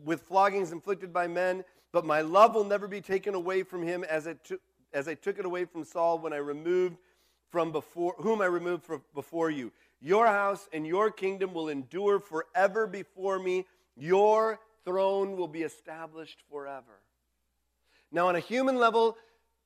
with 0.05 0.21
floggings 0.21 0.71
inflicted 0.71 1.11
by 1.11 1.27
men. 1.27 1.65
But 1.91 2.05
my 2.05 2.21
love 2.21 2.55
will 2.55 2.63
never 2.63 2.87
be 2.87 3.01
taken 3.01 3.35
away 3.35 3.63
from 3.63 3.83
him, 3.83 4.03
as 4.05 4.27
I, 4.27 4.33
took, 4.33 4.61
as 4.93 5.07
I 5.07 5.15
took 5.15 5.39
it 5.39 5.45
away 5.45 5.65
from 5.65 5.83
Saul 5.83 6.19
when 6.19 6.31
I 6.31 6.37
removed 6.37 6.97
from 7.49 7.71
before, 7.71 8.15
whom 8.19 8.41
I 8.41 8.45
removed 8.45 8.83
from 8.83 9.03
before 9.13 9.49
you. 9.49 9.71
Your 9.99 10.27
house 10.27 10.67
and 10.71 10.85
your 10.85 11.11
kingdom 11.11 11.53
will 11.53 11.69
endure 11.69 12.19
forever 12.19 12.87
before 12.87 13.39
me. 13.39 13.65
Your 13.95 14.59
throne 14.85 15.35
will 15.35 15.47
be 15.47 15.63
established 15.63 16.43
forever. 16.49 17.01
Now, 18.11 18.27
on 18.27 18.35
a 18.35 18.39
human 18.39 18.77
level, 18.77 19.17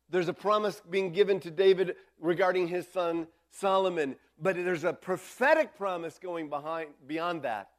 there's 0.09 0.29
a 0.29 0.33
promise 0.33 0.81
being 0.89 1.11
given 1.11 1.39
to 1.41 1.51
David 1.51 1.95
regarding 2.19 2.67
his 2.67 2.87
son 2.87 3.27
Solomon, 3.51 4.15
but 4.41 4.55
there's 4.55 4.83
a 4.83 4.93
prophetic 4.93 5.77
promise 5.77 6.17
going 6.17 6.49
behind, 6.49 6.89
beyond 7.05 7.43
that 7.43 7.69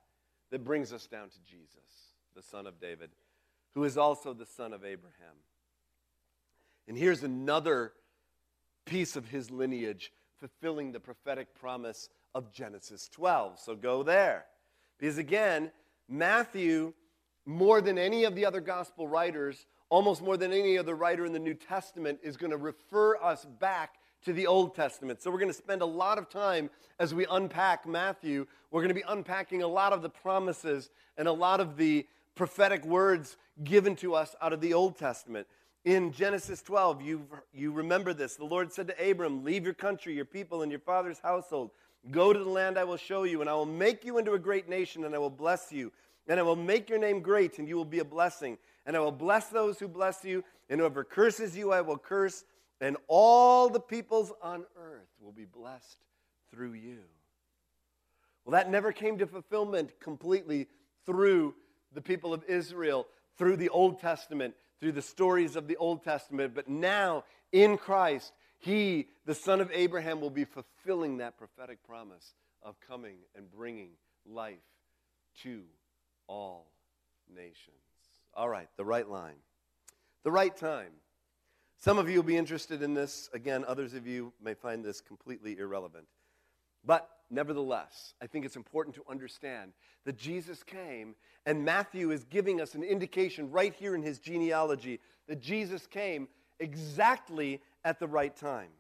that 0.51 0.65
brings 0.65 0.93
us 0.93 1.07
down 1.07 1.29
to 1.29 1.39
Jesus, 1.43 2.15
the 2.37 2.43
son 2.43 2.67
of 2.67 2.81
David, 2.81 3.11
who 3.75 3.85
is 3.85 3.99
also 3.99 4.33
the 4.33 4.47
son 4.47 4.73
of 4.73 4.85
Abraham. 4.85 5.35
And 6.87 6.97
here's 6.97 7.23
another 7.23 7.93
piece 8.85 9.17
of 9.17 9.29
his 9.29 9.51
lineage 9.51 10.13
fulfilling 10.39 10.93
the 10.93 11.01
prophetic 11.01 11.55
promise 11.55 12.09
of 12.35 12.53
Genesis 12.53 13.09
12. 13.09 13.59
So 13.59 13.75
go 13.75 14.03
there. 14.03 14.47
Because 14.99 15.19
again, 15.19 15.71
Matthew, 16.09 16.93
more 17.47 17.81
than 17.81 17.99
any 17.99 18.25
of 18.25 18.35
the 18.35 18.45
other 18.45 18.61
gospel 18.61 19.09
writers, 19.09 19.67
almost 19.89 20.23
more 20.23 20.37
than 20.37 20.53
any 20.53 20.79
other 20.79 20.95
writer 20.95 21.25
in 21.27 21.33
the 21.33 21.39
New 21.39 21.55
Testament, 21.55 22.19
is 22.23 22.37
going 22.37 22.51
to 22.51 22.57
refer 22.57 23.17
us 23.17 23.45
back 23.45 23.97
to 24.25 24.33
the 24.33 24.47
Old 24.47 24.75
Testament. 24.75 25.23
So 25.23 25.31
we're 25.31 25.39
going 25.39 25.51
to 25.51 25.55
spend 25.55 25.83
a 25.83 25.87
lot 25.87 26.19
of 26.19 26.29
time 26.29 26.71
as 26.99 27.15
we 27.15 27.27
unpack 27.31 27.87
Matthew. 27.87 28.47
We're 28.71 28.81
going 28.81 28.89
to 28.89 28.95
be 28.95 29.05
unpacking 29.07 29.63
a 29.63 29.69
lot 29.69 29.93
of 29.93 30.03
the 30.03 30.11
promises 30.11 30.91
and 31.17 31.29
a 31.29 31.33
lot 31.33 31.61
of 31.61 31.77
the 31.77 32.07
prophetic 32.35 32.85
words 32.85 33.37
given 33.63 33.97
to 33.97 34.15
us 34.15 34.35
out 34.41 34.53
of 34.53 34.61
the 34.61 34.75
Old 34.75 34.97
Testament. 34.97 35.47
In 35.85 36.13
Genesis 36.13 36.63
12, 36.63 37.03
you, 37.03 37.27
you 37.53 37.73
remember 37.73 38.15
this. 38.15 38.37
The 38.37 38.45
Lord 38.45 38.73
said 38.73 38.89
to 38.89 39.11
Abram, 39.11 39.45
Leave 39.45 39.65
your 39.65 39.75
country, 39.75 40.15
your 40.15 40.25
people, 40.25 40.63
and 40.63 40.71
your 40.71 40.81
father's 40.81 41.19
household 41.19 41.71
Go 42.11 42.33
to 42.33 42.39
the 42.39 42.51
land 42.51 42.79
I 42.79 42.85
will 42.85 42.97
show 42.97 43.23
you, 43.23 43.41
and 43.41 43.49
I 43.49 43.55
will 43.55 43.67
make 43.67 44.05
you 44.05 44.19
into 44.19 44.33
a 44.33 44.39
great 44.39 44.69
nation, 44.69 45.05
and 45.05 45.15
I 45.15 45.19
will 45.19 45.31
bless 45.31 45.71
you. 45.71 45.93
And 46.27 46.39
I 46.39 46.43
will 46.43 46.57
make 46.57 46.89
your 46.89 46.99
name 46.99 47.21
great, 47.21 47.59
and 47.59 47.69
you 47.69 47.77
will 47.77 47.85
be 47.85 48.01
a 48.01 48.05
blessing. 48.05 48.59
And 48.87 48.97
I 48.97 49.01
will 49.01 49.13
bless 49.13 49.49
those 49.49 49.79
who 49.79 49.87
bless 49.87 50.25
you, 50.25 50.43
and 50.69 50.81
whoever 50.81 51.05
curses 51.05 51.57
you, 51.57 51.73
I 51.73 51.81
will 51.81 51.99
curse. 51.99 52.45
And 52.83 52.97
all 53.07 53.69
the 53.69 53.81
peoples 53.81 54.33
on 54.43 54.65
earth 54.77 55.09
will 55.21 55.31
be 55.31 55.45
blessed 55.45 55.99
through 56.51 56.73
you. 56.73 56.99
Well, 58.45 58.53
that 58.53 58.69
never 58.69 58.91
came 58.91 59.19
to 59.19 59.27
fulfillment 59.29 60.01
completely 60.01 60.67
through 61.07 61.55
the 61.95 62.03
people 62.03 62.35
of 62.35 62.43
Israel, 62.49 63.07
through 63.39 63.57
the 63.57 63.69
Old 63.69 64.01
Testament, 64.01 64.55
through 64.81 64.93
the 64.93 65.01
stories 65.01 65.55
of 65.55 65.69
the 65.69 65.77
Old 65.77 66.03
Testament. 66.03 66.57
But 66.57 66.69
now, 66.69 67.23
in 67.53 67.79
Christ, 67.79 68.33
he, 68.59 69.07
the 69.27 69.35
son 69.37 69.61
of 69.61 69.71
Abraham, 69.73 70.21
will 70.21 70.31
be 70.31 70.45
fulfilling 70.45 71.19
that 71.19 71.39
prophetic 71.39 71.85
promise 71.85 72.35
of 72.65 72.75
coming 72.81 73.19
and 73.37 73.49
bringing 73.49 73.91
life 74.27 74.57
to 75.45 75.63
all 76.27 76.67
nations. 77.33 77.77
All 78.35 78.49
right, 78.49 78.69
the 78.77 78.85
right 78.85 79.09
line. 79.09 79.37
The 80.25 80.33
right 80.33 80.57
time. 80.57 80.91
Some 81.83 81.99
of 81.99 82.09
you 82.09 82.15
will 82.15 82.23
be 82.23 82.37
interested 82.37 82.81
in 82.81 82.95
this. 82.95 83.29
Again, 83.35 83.65
others 83.67 83.95
of 83.95 84.07
you 84.07 84.33
may 84.41 84.55
find 84.55 84.85
this 84.85 85.01
completely 85.01 85.59
irrelevant. 85.59 86.07
But 86.85 87.11
nevertheless, 87.29 88.15
I 88.23 88.29
think 88.29 88.45
it's 88.45 88.55
important 88.55 88.95
to 88.95 89.03
understand 89.11 89.73
that 90.05 90.17
Jesus 90.17 90.63
came, 90.63 91.17
and 91.45 91.65
Matthew 91.65 92.13
is 92.13 92.23
giving 92.23 92.61
us 92.61 92.77
an 92.77 92.85
indication 92.85 93.51
right 93.51 93.75
here 93.75 93.97
in 93.97 94.03
his 94.03 94.21
genealogy 94.21 95.01
that 95.27 95.41
Jesus 95.41 95.89
came 95.89 96.29
exactly 96.61 97.61
at 97.85 97.99
the 97.99 98.07
right 98.07 98.37
time. 98.37 98.71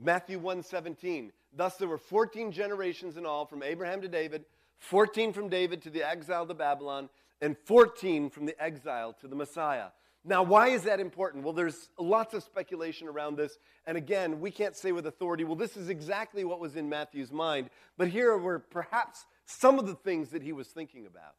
Matthew 0.00 0.38
1:17. 0.38 1.30
Thus 1.52 1.76
there 1.76 1.88
were 1.88 1.98
14 1.98 2.52
generations 2.52 3.18
in 3.18 3.26
all 3.26 3.44
from 3.44 3.62
Abraham 3.62 4.00
to 4.00 4.08
David, 4.08 4.46
14 4.78 5.34
from 5.34 5.50
David 5.50 5.82
to 5.82 5.90
the 5.90 6.08
exile 6.08 6.46
to 6.46 6.54
Babylon, 6.54 7.10
and 7.42 7.58
14 7.66 8.30
from 8.30 8.46
the 8.46 8.58
exile 8.58 9.12
to 9.20 9.28
the 9.28 9.36
Messiah. 9.36 9.90
Now, 10.26 10.42
why 10.42 10.68
is 10.68 10.84
that 10.84 11.00
important? 11.00 11.44
Well, 11.44 11.52
there's 11.52 11.90
lots 11.98 12.32
of 12.32 12.42
speculation 12.42 13.08
around 13.08 13.36
this. 13.36 13.58
And 13.86 13.98
again, 13.98 14.40
we 14.40 14.50
can't 14.50 14.74
say 14.74 14.90
with 14.90 15.06
authority, 15.06 15.44
well, 15.44 15.54
this 15.54 15.76
is 15.76 15.90
exactly 15.90 16.44
what 16.44 16.60
was 16.60 16.76
in 16.76 16.88
Matthew's 16.88 17.30
mind. 17.30 17.68
But 17.98 18.08
here 18.08 18.36
were 18.38 18.58
perhaps 18.58 19.26
some 19.44 19.78
of 19.78 19.86
the 19.86 19.94
things 19.94 20.30
that 20.30 20.42
he 20.42 20.52
was 20.52 20.68
thinking 20.68 21.06
about. 21.06 21.34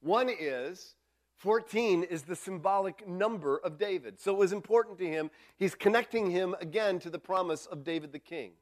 One 0.00 0.28
is 0.28 0.94
14 1.38 2.02
is 2.02 2.22
the 2.22 2.36
symbolic 2.36 3.08
number 3.08 3.56
of 3.56 3.78
David. 3.78 4.20
So 4.20 4.32
it 4.32 4.38
was 4.38 4.52
important 4.52 4.98
to 4.98 5.08
him. 5.08 5.30
He's 5.56 5.74
connecting 5.74 6.30
him 6.30 6.54
again 6.60 6.98
to 7.00 7.10
the 7.10 7.18
promise 7.18 7.64
of 7.64 7.84
David 7.84 8.12
the 8.12 8.18
king. 8.18 8.52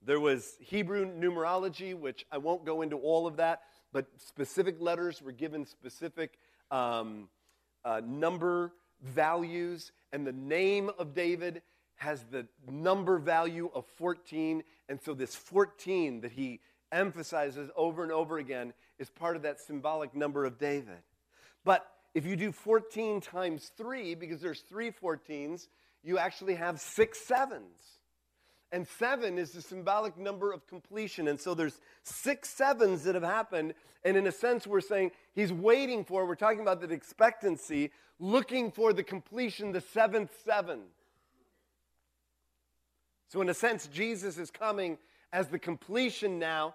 There 0.00 0.20
was 0.20 0.56
Hebrew 0.60 1.06
numerology, 1.06 1.94
which 1.98 2.26
I 2.30 2.38
won't 2.38 2.64
go 2.64 2.82
into 2.82 2.96
all 2.96 3.26
of 3.26 3.36
that, 3.36 3.62
but 3.92 4.06
specific 4.16 4.76
letters 4.80 5.20
were 5.20 5.32
given 5.32 5.66
specific 5.66 6.38
um, 6.70 7.28
uh, 7.84 8.00
number 8.04 8.72
values, 9.02 9.92
and 10.12 10.26
the 10.26 10.32
name 10.32 10.90
of 10.98 11.14
David 11.14 11.62
has 11.96 12.24
the 12.30 12.46
number 12.70 13.18
value 13.18 13.70
of 13.74 13.86
14. 13.96 14.62
And 14.88 15.00
so, 15.00 15.14
this 15.14 15.34
14 15.34 16.22
that 16.22 16.32
he 16.32 16.60
emphasizes 16.92 17.70
over 17.76 18.02
and 18.02 18.12
over 18.12 18.38
again 18.38 18.72
is 18.98 19.10
part 19.10 19.36
of 19.36 19.42
that 19.42 19.60
symbolic 19.60 20.14
number 20.14 20.44
of 20.44 20.58
David. 20.58 21.02
But 21.64 21.86
if 22.14 22.24
you 22.24 22.36
do 22.36 22.52
14 22.52 23.20
times 23.20 23.70
3, 23.76 24.14
because 24.14 24.40
there's 24.40 24.60
three 24.60 24.90
14s, 24.90 25.68
you 26.02 26.18
actually 26.18 26.54
have 26.54 26.80
six 26.80 27.20
sevens. 27.20 27.93
And 28.74 28.86
seven 28.98 29.38
is 29.38 29.52
the 29.52 29.62
symbolic 29.62 30.18
number 30.18 30.52
of 30.52 30.66
completion. 30.66 31.28
And 31.28 31.40
so 31.40 31.54
there's 31.54 31.80
six 32.02 32.50
sevens 32.50 33.04
that 33.04 33.14
have 33.14 33.24
happened. 33.24 33.74
And 34.04 34.16
in 34.16 34.26
a 34.26 34.32
sense, 34.32 34.66
we're 34.66 34.80
saying 34.80 35.12
he's 35.34 35.52
waiting 35.52 36.04
for, 36.04 36.26
we're 36.26 36.34
talking 36.34 36.60
about 36.60 36.80
that 36.80 36.90
expectancy, 36.90 37.92
looking 38.18 38.72
for 38.72 38.92
the 38.92 39.04
completion, 39.04 39.72
the 39.72 39.80
seventh 39.80 40.32
seven. 40.44 40.80
So, 43.28 43.40
in 43.40 43.48
a 43.48 43.54
sense, 43.54 43.86
Jesus 43.86 44.38
is 44.38 44.50
coming 44.50 44.98
as 45.32 45.48
the 45.48 45.58
completion 45.58 46.38
now 46.38 46.74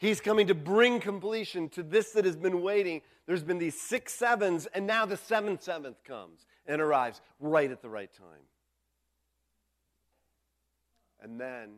He's 0.00 0.22
coming 0.22 0.46
to 0.46 0.54
bring 0.54 0.98
completion 0.98 1.68
to 1.70 1.82
this 1.82 2.12
that 2.12 2.24
has 2.24 2.34
been 2.34 2.62
waiting. 2.62 3.02
There's 3.26 3.42
been 3.42 3.58
these 3.58 3.78
six 3.78 4.14
sevens, 4.14 4.66
and 4.74 4.86
now 4.86 5.04
the 5.04 5.18
seventh 5.18 5.62
seventh 5.62 6.02
comes 6.04 6.46
and 6.66 6.80
arrives 6.80 7.20
right 7.38 7.70
at 7.70 7.82
the 7.82 7.90
right 7.90 8.10
time. 8.14 8.40
And 11.22 11.40
then 11.40 11.70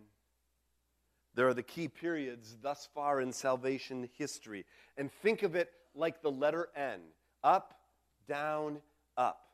there 1.34 1.48
are 1.48 1.54
the 1.54 1.62
key 1.62 1.88
periods 1.88 2.56
thus 2.62 2.88
far 2.94 3.20
in 3.20 3.32
salvation 3.32 4.08
history. 4.16 4.64
And 4.96 5.10
think 5.10 5.42
of 5.42 5.54
it 5.54 5.70
like 5.94 6.22
the 6.22 6.30
letter 6.30 6.68
N 6.76 7.00
up, 7.42 7.74
down, 8.28 8.78
up. 9.16 9.48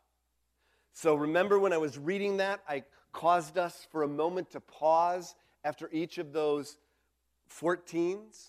So 0.92 1.14
remember 1.14 1.58
when 1.58 1.72
I 1.72 1.78
was 1.78 1.96
reading 1.96 2.38
that, 2.38 2.60
I 2.68 2.84
caused 3.12 3.56
us 3.56 3.86
for 3.90 4.02
a 4.02 4.08
moment 4.08 4.50
to 4.50 4.60
pause 4.60 5.34
after 5.64 5.88
each 5.92 6.18
of 6.18 6.32
those 6.32 6.76
14s? 7.50 8.48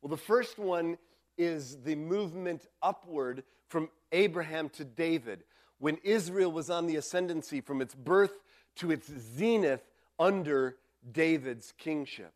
Well, 0.00 0.10
the 0.10 0.16
first 0.16 0.58
one 0.58 0.98
is 1.36 1.78
the 1.82 1.94
movement 1.94 2.66
upward 2.82 3.42
from 3.68 3.90
Abraham 4.12 4.68
to 4.70 4.84
David, 4.84 5.44
when 5.78 5.96
Israel 6.04 6.52
was 6.52 6.70
on 6.70 6.86
the 6.86 6.96
ascendancy 6.96 7.60
from 7.60 7.80
its 7.80 7.94
birth 7.94 8.32
to 8.76 8.90
its 8.90 9.10
zenith 9.36 9.82
under 10.18 10.76
David's 11.12 11.72
kingship. 11.78 12.32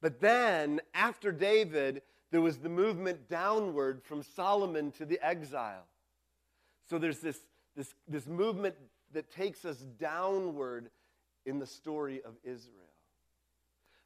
But 0.00 0.20
then, 0.20 0.80
after 0.94 1.32
David, 1.32 2.02
there 2.30 2.40
was 2.40 2.58
the 2.58 2.68
movement 2.68 3.28
downward 3.28 4.02
from 4.02 4.22
Solomon 4.22 4.92
to 4.92 5.04
the 5.04 5.18
exile. 5.26 5.86
So 6.88 6.98
there's 6.98 7.18
this, 7.18 7.38
this, 7.76 7.94
this 8.06 8.26
movement 8.26 8.74
that 9.12 9.30
takes 9.30 9.64
us 9.64 9.78
downward 9.98 10.90
in 11.46 11.58
the 11.58 11.66
story 11.66 12.20
of 12.24 12.34
Israel. 12.44 12.74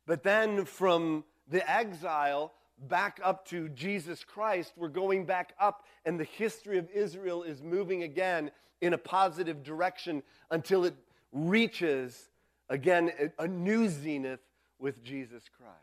But 0.07 0.23
then 0.23 0.65
from 0.65 1.25
the 1.49 1.69
exile 1.71 2.53
back 2.89 3.21
up 3.23 3.47
to 3.49 3.69
Jesus 3.69 4.25
Christ, 4.25 4.73
we're 4.77 4.89
going 4.89 5.25
back 5.25 5.55
up, 5.61 5.85
and 6.05 6.19
the 6.19 6.25
history 6.25 6.79
of 6.79 6.89
Israel 6.91 7.43
is 7.43 7.63
moving 7.63 8.03
again 8.03 8.51
in 8.81 8.95
a 8.95 8.99
positive 8.99 9.63
direction 9.63 10.23
until 10.51 10.85
it 10.85 10.95
reaches 11.33 12.31
again 12.69 13.11
a 13.39 13.47
new 13.47 13.89
zenith 13.89 14.41
with 14.79 15.03
Jesus 15.03 15.45
Christ. 15.57 15.79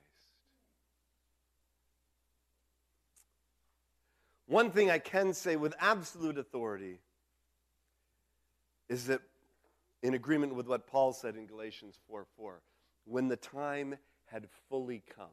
One 4.47 4.71
thing 4.71 4.89
I 4.89 4.97
can 4.97 5.33
say 5.33 5.55
with 5.55 5.75
absolute 5.79 6.39
authority 6.39 6.99
is 8.89 9.05
that, 9.05 9.21
in 10.01 10.15
agreement 10.15 10.55
with 10.55 10.67
what 10.67 10.87
Paul 10.87 11.13
said 11.13 11.35
in 11.35 11.45
Galatians 11.45 11.99
4 12.07 12.25
4, 12.35 12.61
when 13.05 13.27
the 13.27 13.35
time 13.35 13.95
had 14.25 14.47
fully 14.67 15.03
come, 15.15 15.27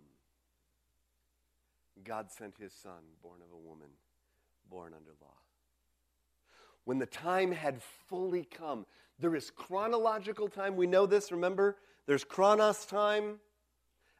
God 2.04 2.30
sent 2.30 2.58
his 2.58 2.74
son, 2.74 3.02
born 3.22 3.40
of 3.40 3.50
a 3.52 3.56
woman, 3.56 3.88
born 4.70 4.92
under 4.94 5.12
law. 5.22 5.45
When 6.86 6.98
the 6.98 7.06
time 7.06 7.50
had 7.50 7.82
fully 8.08 8.44
come, 8.44 8.86
there 9.18 9.34
is 9.34 9.50
chronological 9.50 10.48
time. 10.48 10.76
We 10.76 10.86
know 10.86 11.04
this, 11.04 11.32
remember? 11.32 11.76
There's 12.06 12.22
chronos 12.22 12.86
time 12.86 13.40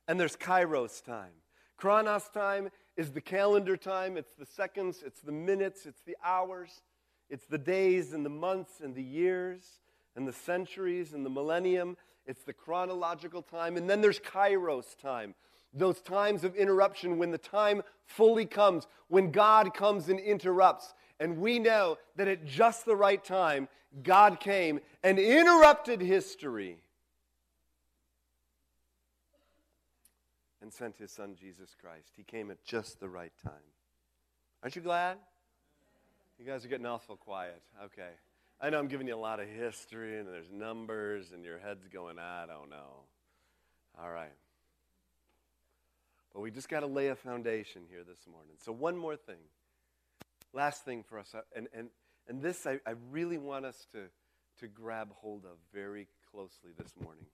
and 0.08 0.18
there's 0.18 0.36
kairos 0.36 1.02
time. 1.02 1.30
Chronos 1.76 2.28
time 2.28 2.70
is 2.96 3.12
the 3.12 3.20
calendar 3.20 3.76
time, 3.76 4.16
it's 4.16 4.34
the 4.34 4.46
seconds, 4.46 5.04
it's 5.06 5.20
the 5.20 5.30
minutes, 5.30 5.86
it's 5.86 6.00
the 6.02 6.16
hours, 6.24 6.82
it's 7.30 7.46
the 7.46 7.58
days 7.58 8.12
and 8.12 8.26
the 8.26 8.30
months 8.30 8.80
and 8.82 8.96
the 8.96 9.02
years 9.02 9.78
and 10.16 10.26
the 10.26 10.32
centuries 10.32 11.12
and 11.12 11.24
the 11.24 11.30
millennium. 11.30 11.96
It's 12.26 12.42
the 12.42 12.52
chronological 12.52 13.42
time. 13.42 13.76
And 13.76 13.88
then 13.88 14.00
there's 14.00 14.18
kairos 14.18 14.98
time, 15.00 15.36
those 15.72 16.00
times 16.00 16.42
of 16.42 16.56
interruption 16.56 17.16
when 17.16 17.30
the 17.30 17.38
time 17.38 17.82
fully 18.06 18.46
comes, 18.46 18.88
when 19.06 19.30
God 19.30 19.72
comes 19.72 20.08
and 20.08 20.18
interrupts. 20.18 20.94
And 21.18 21.38
we 21.38 21.58
know 21.58 21.98
that 22.16 22.28
at 22.28 22.44
just 22.44 22.84
the 22.84 22.96
right 22.96 23.22
time, 23.22 23.68
God 24.02 24.40
came 24.40 24.80
and 25.02 25.18
interrupted 25.18 26.00
history 26.00 26.78
and 30.60 30.72
sent 30.72 30.96
his 30.96 31.10
son 31.10 31.36
Jesus 31.40 31.74
Christ. 31.80 32.12
He 32.16 32.22
came 32.22 32.50
at 32.50 32.62
just 32.64 33.00
the 33.00 33.08
right 33.08 33.32
time. 33.42 33.52
Aren't 34.62 34.76
you 34.76 34.82
glad? 34.82 35.16
You 36.38 36.44
guys 36.44 36.64
are 36.64 36.68
getting 36.68 36.86
awful 36.86 37.16
quiet. 37.16 37.62
Okay. 37.84 38.10
I 38.60 38.70
know 38.70 38.78
I'm 38.78 38.88
giving 38.88 39.06
you 39.06 39.14
a 39.14 39.16
lot 39.16 39.40
of 39.40 39.48
history 39.48 40.18
and 40.18 40.26
there's 40.28 40.50
numbers 40.50 41.32
and 41.32 41.44
your 41.44 41.58
head's 41.58 41.88
going, 41.88 42.18
I 42.18 42.46
don't 42.46 42.68
know. 42.68 43.04
All 44.02 44.10
right. 44.10 44.32
But 46.34 46.40
we 46.40 46.50
just 46.50 46.68
got 46.68 46.80
to 46.80 46.86
lay 46.86 47.08
a 47.08 47.14
foundation 47.14 47.82
here 47.88 48.02
this 48.06 48.26
morning. 48.30 48.56
So, 48.58 48.70
one 48.70 48.96
more 48.96 49.16
thing. 49.16 49.36
Last 50.53 50.84
thing 50.84 51.03
for 51.03 51.18
us. 51.18 51.34
Uh, 51.34 51.40
and, 51.55 51.68
and, 51.74 51.88
and 52.28 52.42
this 52.42 52.66
I, 52.66 52.78
I 52.86 52.94
really 53.11 53.38
want 53.38 53.64
us 53.64 53.86
to, 53.92 54.05
to 54.61 54.68
grab 54.68 55.09
hold 55.12 55.44
of 55.44 55.59
very 55.72 56.09
closely 56.30 56.70
this 56.78 56.94
morning. 57.03 57.26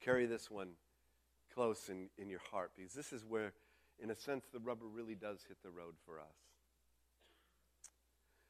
Carry 0.00 0.26
this 0.26 0.50
one 0.50 0.70
close 1.54 1.88
in, 1.88 2.08
in 2.18 2.28
your 2.28 2.40
heart 2.50 2.72
because 2.76 2.92
this 2.92 3.12
is 3.12 3.24
where, 3.24 3.52
in 4.02 4.10
a 4.10 4.14
sense, 4.14 4.44
the 4.52 4.60
rubber 4.60 4.86
really 4.86 5.14
does 5.14 5.44
hit 5.46 5.56
the 5.62 5.70
road 5.70 5.94
for 6.04 6.18
us. 6.18 6.36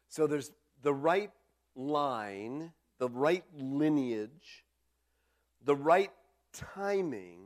So, 0.08 0.26
there's 0.26 0.50
the 0.82 0.94
right 0.94 1.30
line, 1.74 2.72
the 2.98 3.08
right 3.08 3.44
lineage, 3.56 4.64
the 5.64 5.76
right 5.76 6.10
timing. 6.52 7.40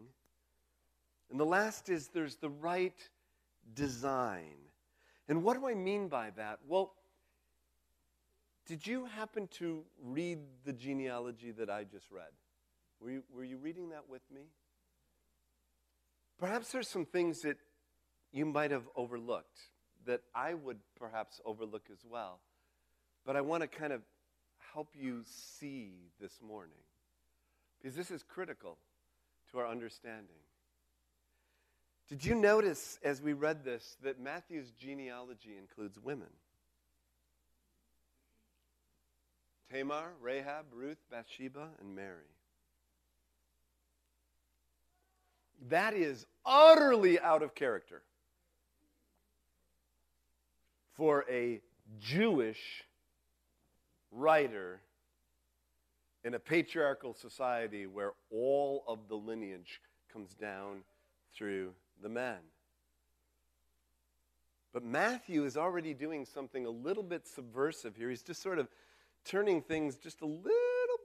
And 1.31 1.39
the 1.41 1.45
last 1.45 1.89
is 1.89 2.09
there's 2.09 2.37
the 2.37 2.51
right 2.51 2.97
design. 3.75 4.55
And 5.33 5.43
what 5.43 5.59
do 5.59 5.67
I 5.67 5.73
mean 5.73 6.09
by 6.09 6.29
that? 6.37 6.59
Well, 6.69 6.93
did 8.67 8.87
you 8.87 9.07
happen 9.07 9.49
to 9.61 9.83
read 9.99 10.41
the 10.67 10.75
genealogy 10.75 11.53
that 11.53 11.71
I 11.71 11.85
just 11.85 12.11
read? 12.11 12.29
Were 13.01 13.11
you, 13.11 13.23
were 13.35 13.43
you 13.43 13.57
reading 13.57 13.89
that 13.89 14.11
with 14.11 14.21
me? 14.31 14.43
Perhaps 16.39 16.73
there's 16.73 16.87
some 16.87 17.07
things 17.07 17.41
that 17.45 17.57
you 18.31 18.45
might 18.45 18.73
have 18.73 18.83
overlooked 18.95 19.59
that 20.05 20.21
I 20.35 20.53
would 20.53 20.81
perhaps 20.99 21.41
overlook 21.47 21.87
as 21.91 22.05
well. 22.05 22.41
But 23.25 23.35
I 23.35 23.41
want 23.41 23.63
to 23.63 23.69
kind 23.69 23.95
of 23.95 24.03
help 24.75 24.89
you 24.93 25.23
see 25.25 26.11
this 26.21 26.43
morning 26.47 26.85
because 27.81 27.97
this 27.97 28.11
is 28.11 28.23
critical 28.23 28.77
to 29.51 29.61
our 29.61 29.67
understanding. 29.67 30.43
Did 32.13 32.27
you 32.27 32.35
notice 32.35 32.99
as 33.03 33.23
we 33.23 33.33
read 33.33 33.65
this 33.65 33.97
that 34.03 34.21
Matthew's 34.21 34.71
genealogy 34.73 35.57
includes 35.59 35.99
women? 35.99 36.29
Tamar, 39.73 40.13
Rahab, 40.21 40.67
Ruth, 40.75 40.99
Bathsheba, 41.11 41.69
and 41.81 41.97
Mary. 41.97 42.29
That 45.71 45.95
is 45.95 46.27
utterly 46.45 47.19
out 47.19 47.43
of 47.43 47.55
character 47.55 48.03
for 50.95 51.25
a 51.31 51.63
Jewish 51.99 52.85
writer 54.11 54.83
in 56.25 56.35
a 56.35 56.39
patriarchal 56.39 57.15
society 57.15 57.87
where 57.87 58.13
all 58.31 58.85
of 58.87 59.09
the 59.09 59.17
lineage 59.17 59.81
comes 60.13 60.35
down 60.35 60.83
through 61.35 61.73
the 62.03 62.09
men. 62.09 62.39
But 64.73 64.85
Matthew 64.85 65.45
is 65.45 65.57
already 65.57 65.95
doing 65.95 66.25
something 66.25 66.65
a 66.65 66.71
little 66.71 67.03
bit 67.03 67.27
subversive 67.27 67.97
here. 67.97 68.09
He's 68.09 68.23
just 68.23 68.43
sort 68.43 68.59
of 68.59 68.69
turning 69.25 69.61
things 69.61 69.97
just 69.97 70.23
a 70.23 70.27
little 70.27 70.49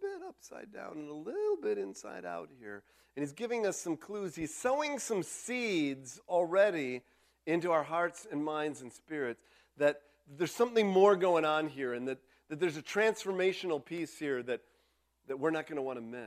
bit 0.02 0.22
upside 0.28 0.72
down 0.74 0.94
and 0.94 1.10
a 1.10 1.14
little 1.14 1.58
bit 1.62 1.78
inside 1.78 2.26
out 2.26 2.50
here. 2.60 2.84
And 3.16 3.24
he's 3.24 3.34
giving 3.34 3.66
us 3.66 3.78
some 3.78 3.98
clues. 3.98 4.36
He's 4.36 4.56
sowing 4.56 5.00
some 5.00 5.24
seeds 5.24 6.20
already 6.30 7.02
into 7.46 7.72
our 7.72 7.84
hearts 7.84 8.26
and 8.32 8.44
minds 8.44 8.82
and 8.82 8.92
spirits 8.92 9.42
that 9.78 10.02
there's 10.38 10.54
something 10.54 10.88
more 10.88 11.16
going 11.16 11.46
on 11.46 11.68
here 11.68 11.94
and 11.94 12.08
that 12.08 12.20
that 12.50 12.60
there's 12.60 12.78
a 12.78 12.82
transformational 12.82 13.84
piece 13.84 14.18
here 14.18 14.42
that, 14.44 14.62
that 15.28 15.40
we're 15.40 15.52
not 15.52 15.68
going 15.68 15.76
to 15.76 15.82
want 15.82 15.98
to 15.98 16.02
miss. 16.02 16.22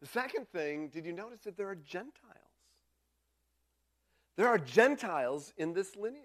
The 0.00 0.06
second 0.06 0.48
thing, 0.48 0.88
did 0.88 1.04
you 1.04 1.12
notice 1.12 1.40
that 1.40 1.56
there 1.56 1.68
are 1.68 1.74
Gentiles? 1.74 2.12
There 4.36 4.48
are 4.48 4.58
Gentiles 4.58 5.52
in 5.56 5.72
this 5.72 5.96
lineage, 5.96 6.24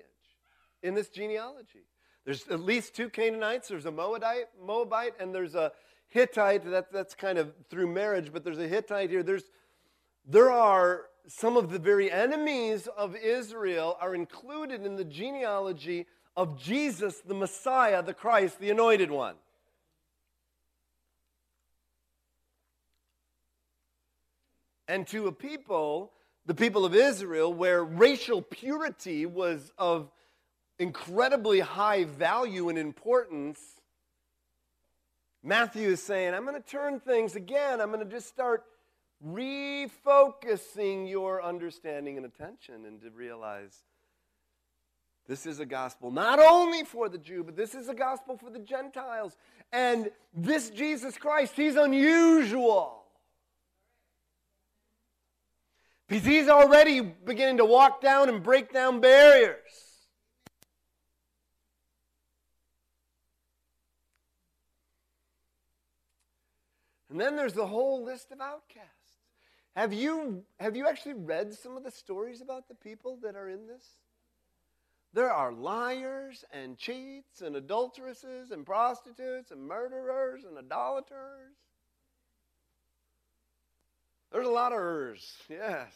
in 0.83 0.95
this 0.95 1.09
genealogy. 1.09 1.85
There's 2.25 2.47
at 2.49 2.59
least 2.59 2.95
two 2.95 3.09
Canaanites. 3.09 3.69
There's 3.69 3.85
a 3.85 3.91
Moabite, 3.91 4.47
Moabite 4.63 5.13
and 5.19 5.33
there's 5.33 5.55
a 5.55 5.71
Hittite. 6.07 6.69
That, 6.69 6.91
that's 6.91 7.15
kind 7.15 7.37
of 7.37 7.53
through 7.69 7.87
marriage, 7.87 8.31
but 8.31 8.43
there's 8.43 8.59
a 8.59 8.67
Hittite 8.67 9.09
here. 9.09 9.23
There's, 9.23 9.45
there 10.25 10.51
are 10.51 11.05
some 11.27 11.57
of 11.57 11.71
the 11.71 11.79
very 11.79 12.11
enemies 12.11 12.87
of 12.97 13.15
Israel 13.15 13.97
are 13.99 14.13
included 14.13 14.85
in 14.85 14.95
the 14.97 15.05
genealogy 15.05 16.07
of 16.35 16.59
Jesus, 16.59 17.19
the 17.19 17.33
Messiah, 17.33 18.03
the 18.03 18.13
Christ, 18.13 18.59
the 18.59 18.69
anointed 18.69 19.11
one. 19.11 19.35
And 24.87 25.07
to 25.07 25.27
a 25.27 25.31
people, 25.31 26.11
the 26.45 26.55
people 26.55 26.85
of 26.85 26.95
Israel, 26.95 27.53
where 27.53 27.83
racial 27.83 28.41
purity 28.41 29.25
was 29.25 29.71
of 29.77 30.09
incredibly 30.79 31.59
high 31.59 32.05
value 32.05 32.69
and 32.69 32.77
importance, 32.77 33.59
Matthew 35.43 35.89
is 35.89 36.01
saying, 36.01 36.33
I'm 36.33 36.45
going 36.45 36.61
to 36.61 36.67
turn 36.67 36.99
things 36.99 37.35
again. 37.35 37.81
I'm 37.81 37.91
going 37.91 38.05
to 38.05 38.11
just 38.11 38.27
start 38.27 38.63
refocusing 39.25 41.09
your 41.09 41.43
understanding 41.43 42.17
and 42.17 42.25
attention 42.25 42.85
and 42.85 43.01
to 43.01 43.09
realize 43.11 43.83
this 45.27 45.45
is 45.45 45.59
a 45.59 45.65
gospel 45.65 46.11
not 46.11 46.39
only 46.39 46.83
for 46.83 47.07
the 47.07 47.17
Jew, 47.17 47.43
but 47.43 47.55
this 47.55 47.75
is 47.75 47.87
a 47.87 47.93
gospel 47.93 48.37
for 48.37 48.49
the 48.49 48.59
Gentiles. 48.59 49.37
And 49.71 50.09
this 50.33 50.69
Jesus 50.71 51.17
Christ, 51.17 51.53
he's 51.55 51.75
unusual. 51.75 53.00
Because 56.11 56.25
he's 56.25 56.49
already 56.49 56.99
beginning 56.99 57.55
to 57.55 57.65
walk 57.65 58.01
down 58.01 58.27
and 58.27 58.43
break 58.43 58.73
down 58.73 58.99
barriers. 58.99 59.55
And 67.09 67.17
then 67.17 67.37
there's 67.37 67.53
the 67.53 67.65
whole 67.65 68.03
list 68.03 68.33
of 68.33 68.41
outcasts. 68.41 68.89
Have 69.73 69.93
you, 69.93 70.43
have 70.59 70.75
you 70.75 70.85
actually 70.85 71.13
read 71.13 71.53
some 71.53 71.77
of 71.77 71.85
the 71.85 71.91
stories 71.91 72.41
about 72.41 72.67
the 72.67 72.75
people 72.75 73.17
that 73.23 73.37
are 73.37 73.47
in 73.47 73.65
this? 73.67 73.85
There 75.13 75.31
are 75.31 75.53
liars 75.53 76.43
and 76.51 76.77
cheats 76.77 77.39
and 77.39 77.55
adulteresses 77.55 78.51
and 78.51 78.65
prostitutes 78.65 79.51
and 79.51 79.65
murderers 79.65 80.43
and 80.43 80.57
idolaters. 80.57 81.55
There's 84.31 84.47
a 84.47 84.51
lot 84.51 84.71
of 84.71 84.79
ers, 84.79 85.33
yes. 85.49 85.91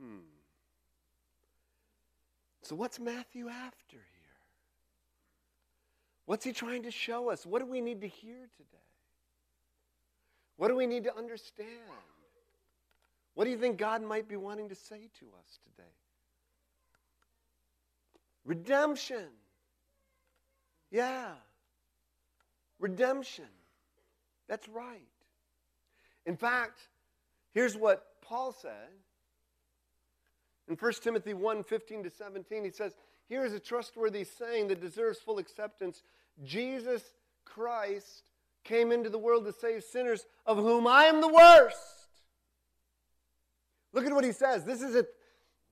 Hmm. 0.00 0.20
So, 2.62 2.74
what's 2.74 2.98
Matthew 2.98 3.48
after 3.48 3.96
here? 3.96 4.00
What's 6.24 6.44
he 6.44 6.52
trying 6.52 6.84
to 6.84 6.90
show 6.90 7.28
us? 7.28 7.44
What 7.44 7.58
do 7.58 7.66
we 7.66 7.82
need 7.82 8.00
to 8.00 8.08
hear 8.08 8.48
today? 8.56 8.78
What 10.56 10.68
do 10.68 10.76
we 10.76 10.86
need 10.86 11.04
to 11.04 11.16
understand? 11.16 11.68
What 13.34 13.44
do 13.44 13.50
you 13.50 13.58
think 13.58 13.76
God 13.76 14.02
might 14.02 14.28
be 14.28 14.36
wanting 14.36 14.68
to 14.70 14.74
say 14.74 15.10
to 15.18 15.26
us 15.26 15.58
today? 15.64 15.88
Redemption. 18.46 19.26
Yeah. 20.94 21.32
Redemption. 22.78 23.48
That's 24.48 24.68
right. 24.68 25.08
In 26.24 26.36
fact, 26.36 26.78
here's 27.52 27.76
what 27.76 28.06
Paul 28.22 28.52
said. 28.52 28.90
In 30.68 30.76
1 30.76 30.92
Timothy 31.02 31.34
1 31.34 31.64
15 31.64 32.04
to 32.04 32.10
17, 32.10 32.64
he 32.64 32.70
says, 32.70 32.94
Here 33.28 33.44
is 33.44 33.52
a 33.52 33.58
trustworthy 33.58 34.22
saying 34.22 34.68
that 34.68 34.80
deserves 34.80 35.18
full 35.18 35.38
acceptance. 35.38 36.04
Jesus 36.44 37.02
Christ 37.44 38.30
came 38.62 38.92
into 38.92 39.10
the 39.10 39.18
world 39.18 39.46
to 39.46 39.52
save 39.52 39.82
sinners, 39.82 40.26
of 40.46 40.58
whom 40.58 40.86
I 40.86 41.06
am 41.06 41.20
the 41.20 41.28
worst. 41.28 42.20
Look 43.92 44.06
at 44.06 44.12
what 44.12 44.24
he 44.24 44.32
says. 44.32 44.64
This 44.64 44.80
is 44.80 44.94
it. 44.94 45.08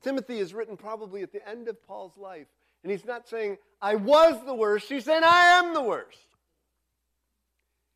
Timothy 0.01 0.39
is 0.39 0.53
written 0.53 0.75
probably 0.75 1.23
at 1.23 1.31
the 1.31 1.47
end 1.47 1.69
of 1.69 1.81
Paul's 1.87 2.17
life. 2.17 2.47
And 2.83 2.91
he's 2.91 3.05
not 3.05 3.27
saying, 3.27 3.57
I 3.81 3.95
was 3.95 4.45
the 4.45 4.53
worst. 4.53 4.89
He's 4.89 5.05
saying, 5.05 5.23
I 5.23 5.59
am 5.59 5.73
the 5.73 5.81
worst. 5.81 6.19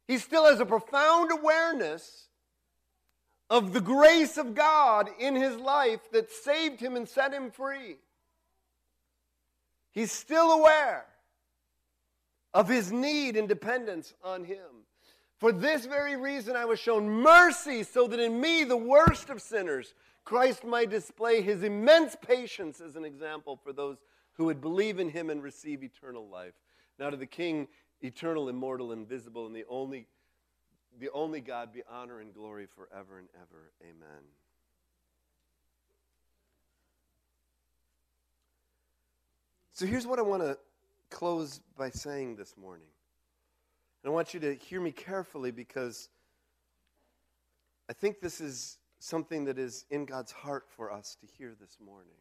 He 0.07 0.17
still 0.17 0.45
has 0.45 0.59
a 0.59 0.65
profound 0.65 1.31
awareness 1.31 2.27
of 3.49 3.73
the 3.73 3.81
grace 3.81 4.37
of 4.37 4.55
God 4.55 5.09
in 5.19 5.35
his 5.35 5.57
life 5.57 6.11
that 6.11 6.31
saved 6.31 6.79
him 6.79 6.95
and 6.95 7.07
set 7.07 7.33
him 7.33 7.51
free. 7.51 7.97
He's 9.91 10.11
still 10.11 10.51
aware 10.51 11.05
of 12.53 12.69
his 12.69 12.91
need 12.91 13.35
and 13.35 13.47
dependence 13.47 14.13
on 14.23 14.45
him. 14.45 14.85
For 15.39 15.51
this 15.51 15.85
very 15.85 16.15
reason 16.15 16.55
I 16.55 16.65
was 16.65 16.79
shown 16.79 17.09
mercy, 17.09 17.83
so 17.83 18.07
that 18.07 18.19
in 18.19 18.39
me, 18.39 18.63
the 18.63 18.77
worst 18.77 19.29
of 19.29 19.41
sinners, 19.41 19.93
Christ 20.23 20.63
might 20.63 20.89
display 20.89 21.41
his 21.41 21.63
immense 21.63 22.15
patience 22.15 22.81
as 22.81 22.95
an 22.95 23.05
example 23.05 23.59
for 23.63 23.71
those 23.71 23.97
who 24.37 24.45
would 24.45 24.61
believe 24.61 24.99
in 24.99 25.09
him 25.09 25.29
and 25.29 25.41
receive 25.41 25.83
eternal 25.83 26.27
life. 26.27 26.53
Now 26.99 27.09
to 27.09 27.17
the 27.17 27.25
King, 27.25 27.67
eternal, 28.01 28.49
immortal, 28.49 28.91
invisible, 28.91 29.47
and 29.47 29.55
the 29.55 29.65
only, 29.67 30.07
the 30.99 31.09
only 31.13 31.41
God 31.41 31.73
be 31.73 31.81
honor 31.89 32.21
and 32.21 32.33
glory 32.33 32.67
forever 32.67 33.19
and 33.19 33.27
ever. 33.35 33.71
Amen. 33.81 34.23
So 39.73 39.85
here's 39.85 40.07
what 40.07 40.17
I 40.17 40.23
want 40.23 40.41
to 40.41 40.57
close 41.09 41.59
by 41.77 41.89
saying 41.89 42.35
this 42.35 42.55
morning. 42.57 42.87
And 44.03 44.11
I 44.11 44.13
want 44.13 44.33
you 44.33 44.39
to 44.39 44.55
hear 44.55 44.81
me 44.81 44.91
carefully 44.91 45.51
because 45.51 46.09
I 47.89 47.93
think 47.93 48.19
this 48.19 48.41
is 48.41 48.77
something 48.99 49.45
that 49.45 49.59
is 49.59 49.85
in 49.89 50.05
God's 50.05 50.31
heart 50.31 50.65
for 50.75 50.91
us 50.91 51.15
to 51.21 51.27
hear 51.37 51.55
this 51.59 51.77
morning. 51.83 52.15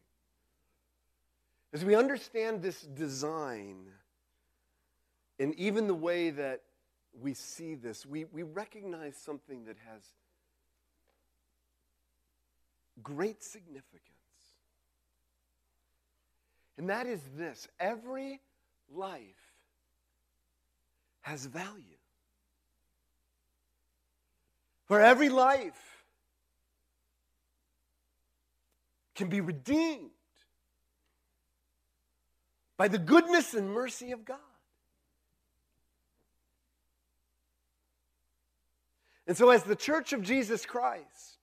As 1.73 1.83
we 1.83 1.95
understand 1.95 2.61
this 2.61 2.81
design, 2.81 3.87
and 5.39 5.53
even 5.55 5.87
the 5.87 5.93
way 5.93 6.29
that 6.29 6.61
we 7.19 7.33
see 7.33 7.75
this, 7.75 8.05
we, 8.05 8.25
we 8.25 8.43
recognize 8.43 9.17
something 9.17 9.65
that 9.65 9.75
has 9.91 10.01
great 13.03 13.43
significance. 13.43 14.03
And 16.77 16.89
that 16.89 17.07
is 17.07 17.21
this 17.35 17.67
every 17.79 18.39
life 18.93 19.21
has 21.21 21.45
value. 21.45 21.83
For 24.85 25.01
every 25.01 25.29
life 25.29 26.05
can 29.15 29.27
be 29.27 29.41
redeemed 29.41 30.11
by 32.77 32.87
the 32.87 32.99
goodness 32.99 33.53
and 33.53 33.71
mercy 33.71 34.11
of 34.11 34.23
God. 34.23 34.37
And 39.25 39.35
so, 39.35 39.49
as 39.49 39.63
the 39.63 39.75
church 39.75 40.13
of 40.13 40.21
Jesus 40.21 40.65
Christ, 40.65 41.37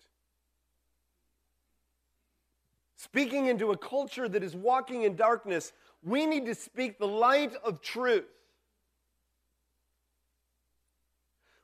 speaking 2.97 3.47
into 3.47 3.73
a 3.73 3.77
culture 3.77 4.27
that 4.27 4.43
is 4.43 4.57
walking 4.57 5.03
in 5.03 5.17
darkness, 5.17 5.73
we 6.03 6.25
need 6.25 6.47
to 6.47 6.55
speak 6.55 6.99
the 6.99 7.07
light 7.07 7.53
of 7.63 7.83
truth. 7.83 8.25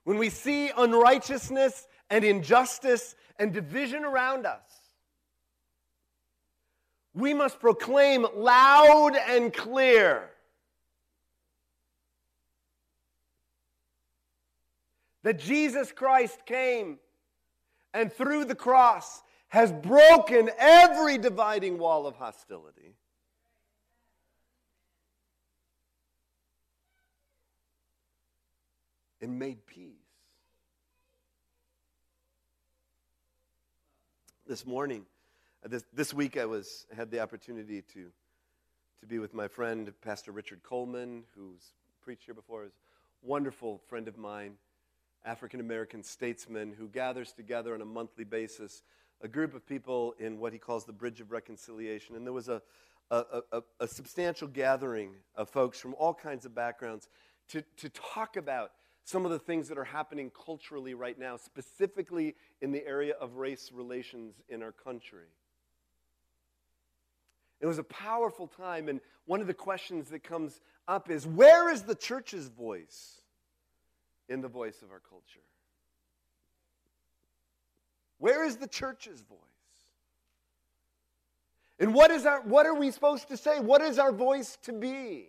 When 0.05 0.18
we 0.18 0.29
see 0.29 0.71
unrighteousness 0.77 1.87
and 2.11 2.25
injustice 2.25 3.14
and 3.39 3.53
division 3.53 4.05
around 4.05 4.45
us, 4.45 4.80
we 7.14 7.34
must 7.34 7.58
proclaim 7.58 8.26
loud 8.34 9.16
and 9.16 9.52
clear 9.52 10.30
that 15.22 15.38
Jesus 15.38 15.92
Christ 15.92 16.46
came 16.46 16.98
and 17.92 18.12
through 18.12 18.44
the 18.44 18.54
cross 18.54 19.22
has 19.48 19.72
broken 19.72 20.48
every 20.58 21.18
dividing 21.18 21.78
wall 21.78 22.06
of 22.06 22.14
hostility. 22.16 22.94
And 29.20 29.38
made 29.38 29.66
peace. 29.66 29.90
This 34.46 34.64
morning, 34.64 35.04
this, 35.66 35.84
this 35.92 36.14
week 36.14 36.36
I 36.36 36.46
was 36.46 36.86
had 36.94 37.11
the 37.11 37.20
opportunity 37.20 37.82
to, 37.82 38.06
to 39.00 39.06
be 39.06 39.18
with 39.18 39.34
my 39.34 39.48
friend, 39.48 39.92
Pastor 40.00 40.32
Richard 40.32 40.62
Coleman, 40.62 41.24
who's 41.34 41.72
preached 42.02 42.24
here 42.24 42.34
before. 42.34 42.64
Is 42.64 42.72
a 43.22 43.26
wonderful 43.26 43.80
friend 43.88 44.08
of 44.08 44.16
mine, 44.16 44.54
African 45.24 45.61
American 45.61 46.02
statesman 46.02 46.72
who 46.72 46.88
gathers 46.88 47.32
together 47.32 47.74
on 47.74 47.82
a 47.82 47.86
monthly 47.86 48.24
basis 48.24 48.82
a 49.22 49.28
group 49.28 49.54
of 49.54 49.66
people 49.66 50.14
in 50.18 50.38
what 50.38 50.52
he 50.52 50.58
calls 50.58 50.86
the 50.86 50.94
Bridge 50.94 51.20
of 51.20 51.30
Reconciliation. 51.30 52.16
And 52.16 52.24
there 52.24 52.32
was 52.32 52.48
a, 52.48 52.62
a, 53.11 53.42
a, 53.52 53.62
a 53.80 53.86
substantial 53.86 54.48
gathering 54.48 55.11
of 55.34 55.50
folks 55.50 55.78
from 55.78 55.94
all 55.98 56.14
kinds 56.14 56.46
of 56.46 56.54
backgrounds 56.54 57.08
to, 57.48 57.62
to 57.76 57.90
talk 57.90 58.36
about 58.36 58.70
some 59.04 59.26
of 59.26 59.30
the 59.30 59.38
things 59.38 59.68
that 59.68 59.76
are 59.76 59.84
happening 59.84 60.30
culturally 60.30 60.94
right 60.94 61.18
now, 61.18 61.36
specifically 61.36 62.34
in 62.62 62.72
the 62.72 62.86
area 62.86 63.14
of 63.20 63.36
race 63.36 63.70
relations 63.74 64.36
in 64.48 64.62
our 64.62 64.72
country. 64.72 65.26
It 67.61 67.66
was 67.66 67.78
a 67.78 67.84
powerful 67.84 68.46
time, 68.46 68.88
and 68.88 69.00
one 69.26 69.40
of 69.40 69.46
the 69.46 69.54
questions 69.54 70.08
that 70.11 70.24
comes 70.24 70.61
up 70.88 71.11
is 71.11 71.26
where 71.26 71.70
is 71.70 71.82
the 71.82 71.94
church's 71.94 72.48
voice 72.48 73.20
in 74.28 74.40
the 74.40 74.48
voice 74.48 74.82
of 74.82 74.90
our 74.90 75.00
culture? 75.00 75.40
Where 78.18 78.44
is 78.44 78.56
the 78.56 78.66
church's 78.66 79.20
voice? 79.20 79.38
And 81.78 81.94
what, 81.94 82.11
is 82.11 82.26
our, 82.26 82.42
what 82.42 82.66
are 82.66 82.74
we 82.74 82.90
supposed 82.90 83.28
to 83.28 83.36
say? 83.36 83.58
What 83.58 83.80
is 83.80 83.98
our 83.98 84.12
voice 84.12 84.58
to 84.64 84.72
be? 84.72 85.28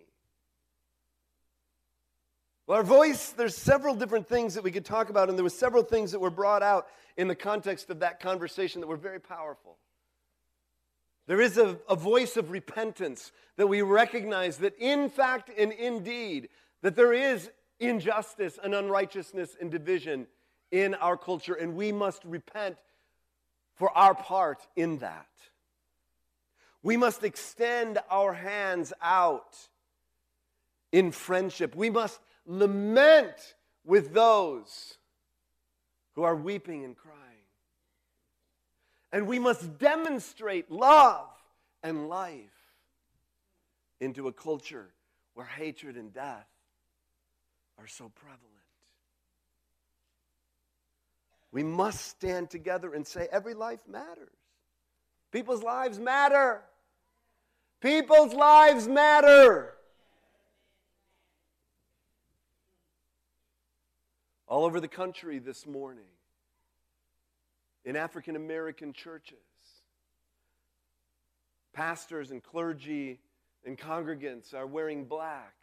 Well, 2.66 2.76
our 2.78 2.84
voice, 2.84 3.30
there's 3.30 3.56
several 3.56 3.94
different 3.94 4.28
things 4.28 4.54
that 4.54 4.62
we 4.62 4.70
could 4.70 4.84
talk 4.84 5.08
about, 5.08 5.28
and 5.28 5.38
there 5.38 5.42
were 5.42 5.50
several 5.50 5.82
things 5.82 6.12
that 6.12 6.20
were 6.20 6.30
brought 6.30 6.62
out 6.62 6.86
in 7.16 7.28
the 7.28 7.34
context 7.34 7.90
of 7.90 8.00
that 8.00 8.20
conversation 8.20 8.80
that 8.80 8.86
were 8.86 8.96
very 8.96 9.20
powerful. 9.20 9.78
There 11.26 11.40
is 11.40 11.56
a, 11.56 11.78
a 11.88 11.96
voice 11.96 12.36
of 12.36 12.50
repentance 12.50 13.32
that 13.56 13.68
we 13.68 13.82
recognize 13.82 14.58
that 14.58 14.76
in 14.78 15.08
fact 15.08 15.50
and 15.56 15.72
indeed 15.72 16.48
that 16.82 16.96
there 16.96 17.12
is 17.12 17.50
injustice 17.78 18.58
and 18.62 18.74
unrighteousness 18.74 19.56
and 19.60 19.70
division 19.70 20.26
in 20.70 20.94
our 20.94 21.16
culture, 21.16 21.54
and 21.54 21.76
we 21.76 21.92
must 21.92 22.24
repent 22.24 22.76
for 23.74 23.96
our 23.96 24.14
part 24.14 24.66
in 24.74 24.98
that. 24.98 25.26
We 26.82 26.96
must 26.96 27.22
extend 27.22 27.98
our 28.10 28.32
hands 28.32 28.92
out 29.00 29.56
in 30.90 31.12
friendship. 31.12 31.76
We 31.76 31.90
must 31.90 32.20
lament 32.46 33.54
with 33.84 34.12
those 34.12 34.98
who 36.14 36.22
are 36.22 36.34
weeping 36.34 36.84
and 36.84 36.96
crying. 36.96 37.31
And 39.12 39.26
we 39.26 39.38
must 39.38 39.78
demonstrate 39.78 40.70
love 40.70 41.28
and 41.82 42.08
life 42.08 42.50
into 44.00 44.26
a 44.26 44.32
culture 44.32 44.88
where 45.34 45.46
hatred 45.46 45.96
and 45.96 46.12
death 46.12 46.48
are 47.78 47.86
so 47.86 48.10
prevalent. 48.14 48.40
We 51.52 51.62
must 51.62 52.06
stand 52.06 52.48
together 52.48 52.94
and 52.94 53.06
say 53.06 53.28
every 53.30 53.52
life 53.52 53.80
matters. 53.86 54.30
People's 55.30 55.62
lives 55.62 55.98
matter. 55.98 56.62
People's 57.80 58.32
lives 58.32 58.88
matter. 58.88 59.74
All 64.46 64.64
over 64.64 64.80
the 64.80 64.88
country 64.88 65.38
this 65.38 65.66
morning, 65.66 66.04
in 67.84 67.96
African 67.96 68.36
American 68.36 68.92
churches, 68.92 69.38
pastors 71.72 72.30
and 72.30 72.42
clergy 72.42 73.18
and 73.64 73.78
congregants 73.78 74.54
are 74.54 74.66
wearing 74.66 75.04
black 75.04 75.54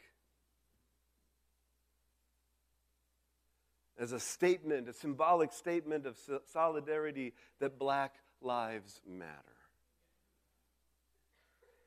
as 4.00 4.14
a 4.14 4.20
statement, 4.20 4.88
a 4.88 4.94
symbolic 4.94 5.52
statement 5.52 6.06
of 6.06 6.18
solidarity 6.52 7.34
that 7.60 7.78
black 7.78 8.16
lives 8.42 9.02
matter. 9.06 9.34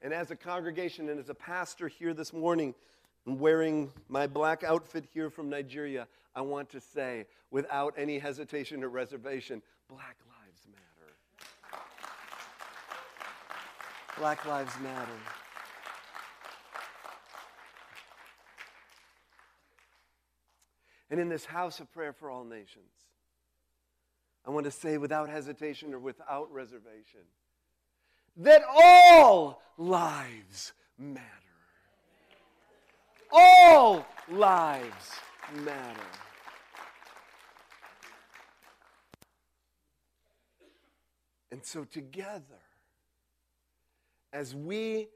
And 0.03 0.13
as 0.13 0.31
a 0.31 0.37
congregation 0.37 1.09
and 1.09 1.19
as 1.19 1.31
a 1.31 1.35
pastor 1.35 1.89
here 1.89 2.13
this 2.13 2.33
morning, 2.33 2.75
I'm 3.27 3.39
wearing 3.39 3.93
my 4.09 4.27
black 4.27 4.63
outfit 4.63 5.05
here 5.15 5.31
from 5.31 5.49
Nigeria, 5.49 6.07
I 6.35 6.43
want 6.43 6.71
to 6.71 6.81
say, 6.81 7.27
without 7.51 7.95
any 7.97 8.19
hesitation 8.19 8.83
or 8.83 8.89
reservation, 8.89 9.63
black 9.93 10.17
lives 10.29 10.67
matter. 10.71 11.13
Black 14.19 14.47
lives 14.47 14.73
matter. 14.83 15.19
and 21.11 21.21
in 21.21 21.29
this 21.29 21.45
house 21.45 21.79
of 21.79 21.93
prayer 21.93 22.15
for 22.15 22.31
all 22.31 22.43
nations. 22.43 22.91
I 24.47 24.51
want 24.51 24.65
to 24.65 24.71
say 24.71 24.97
without 24.97 25.29
hesitation 25.29 25.93
or 25.93 25.99
without 25.99 26.51
reservation 26.51 27.21
that 28.39 28.63
all 28.67 29.61
lives 29.77 30.73
matter. 30.99 31.27
All 33.31 34.07
lives 34.31 35.11
matter. 35.55 36.22
And 41.53 41.65
so, 41.65 41.85
together, 41.85 42.63
as 44.33 44.55
we 44.55 45.09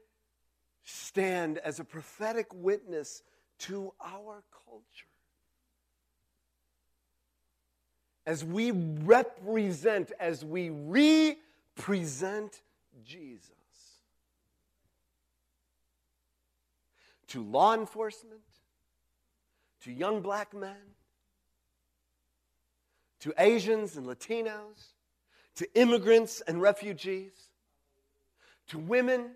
stand 0.83 1.57
as 1.57 1.79
a 1.79 1.83
prophetic 1.83 2.45
witness 2.53 3.23
to 3.57 3.91
our 3.99 4.43
culture, 4.63 4.83
as 8.27 8.45
we 8.45 8.69
represent, 8.69 10.11
as 10.19 10.45
we 10.45 10.69
represent 11.79 12.61
Jesus 13.03 13.49
to 17.29 17.43
law 17.43 17.73
enforcement, 17.73 18.41
to 19.81 19.91
young 19.91 20.21
black 20.21 20.53
men, 20.53 20.93
to 23.21 23.33
Asians 23.39 23.97
and 23.97 24.05
Latinos, 24.05 24.93
to 25.57 25.79
immigrants 25.79 26.41
and 26.47 26.61
refugees, 26.61 27.33
to 28.69 28.79
women 28.79 29.31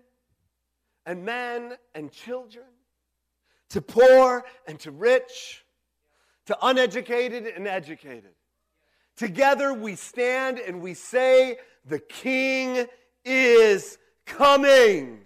and 1.06 1.24
men 1.24 1.74
and 1.94 2.10
children, 2.10 2.66
to 3.70 3.80
poor 3.80 4.44
and 4.66 4.80
to 4.80 4.90
rich, 4.90 5.64
to 6.46 6.56
uneducated 6.62 7.46
and 7.46 7.68
educated 7.68 8.32
Together 9.16 9.74
we 9.74 9.94
stand 9.94 10.58
and 10.58 10.80
we 10.80 10.94
say, 10.94 11.58
The 11.84 11.98
King 11.98 12.86
is 13.24 13.98
coming. 14.24 15.20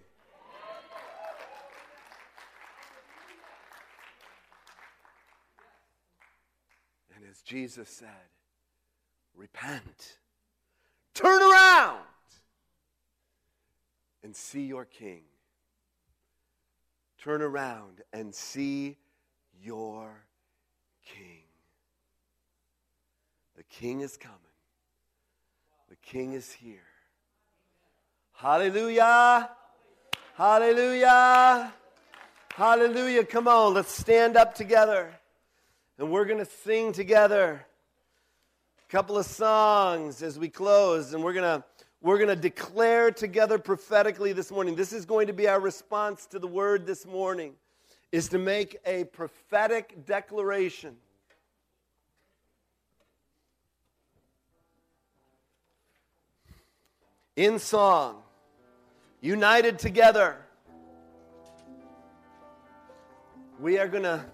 And 7.15 7.25
as 7.31 7.41
Jesus 7.43 7.89
said, 7.89 8.09
repent, 9.35 10.19
turn 11.17 11.43
around, 11.43 12.01
and 14.23 14.37
see 14.37 14.67
your 14.67 14.85
King. 14.85 15.23
Turn 17.19 17.41
around 17.41 18.03
and 18.13 18.35
see 18.35 18.99
your 19.63 20.23
King. 21.05 21.43
The 23.57 23.63
King 23.65 24.03
is 24.03 24.17
coming. 24.17 24.37
The 25.89 25.97
King 25.97 26.35
is 26.35 26.53
here. 26.53 26.79
Hallelujah. 28.35 29.49
Hallelujah. 30.35 31.73
Hallelujah. 32.55 33.25
Come 33.25 33.49
on, 33.49 33.73
let's 33.75 33.93
stand 33.93 34.37
up 34.37 34.55
together. 34.55 35.15
And 35.99 36.11
we're 36.11 36.27
going 36.27 36.45
to 36.45 36.51
sing 36.65 36.93
together 36.93 37.65
couple 38.89 39.19
of 39.19 39.27
songs 39.27 40.23
as 40.23 40.39
we 40.39 40.49
close. 40.49 41.13
And 41.13 41.23
we're 41.23 41.33
going 41.33 41.61
to 41.61 41.65
we're 42.03 42.19
going 42.19 42.29
to 42.29 42.37
declare 42.37 43.11
together 43.11 43.59
prophetically 43.59 44.33
this 44.33 44.53
morning. 44.53 44.77
This 44.77 44.93
is 44.93 45.05
going 45.05 45.27
to 45.27 45.33
be 45.33 45.49
our 45.49 45.59
response 45.59 46.27
to 46.27 46.39
the 46.39 46.47
word 46.47 46.87
this 46.87 47.05
morning 47.05 47.55
is 48.13 48.29
to 48.29 48.39
make 48.39 48.77
a 48.87 49.05
prophetic 49.05 50.07
declaration 50.07 50.95
in 57.35 57.59
song, 57.59 58.23
united 59.21 59.79
together. 59.79 60.37
We 63.59 63.79
are 63.79 63.89
going 63.89 64.05
to, 64.05 64.25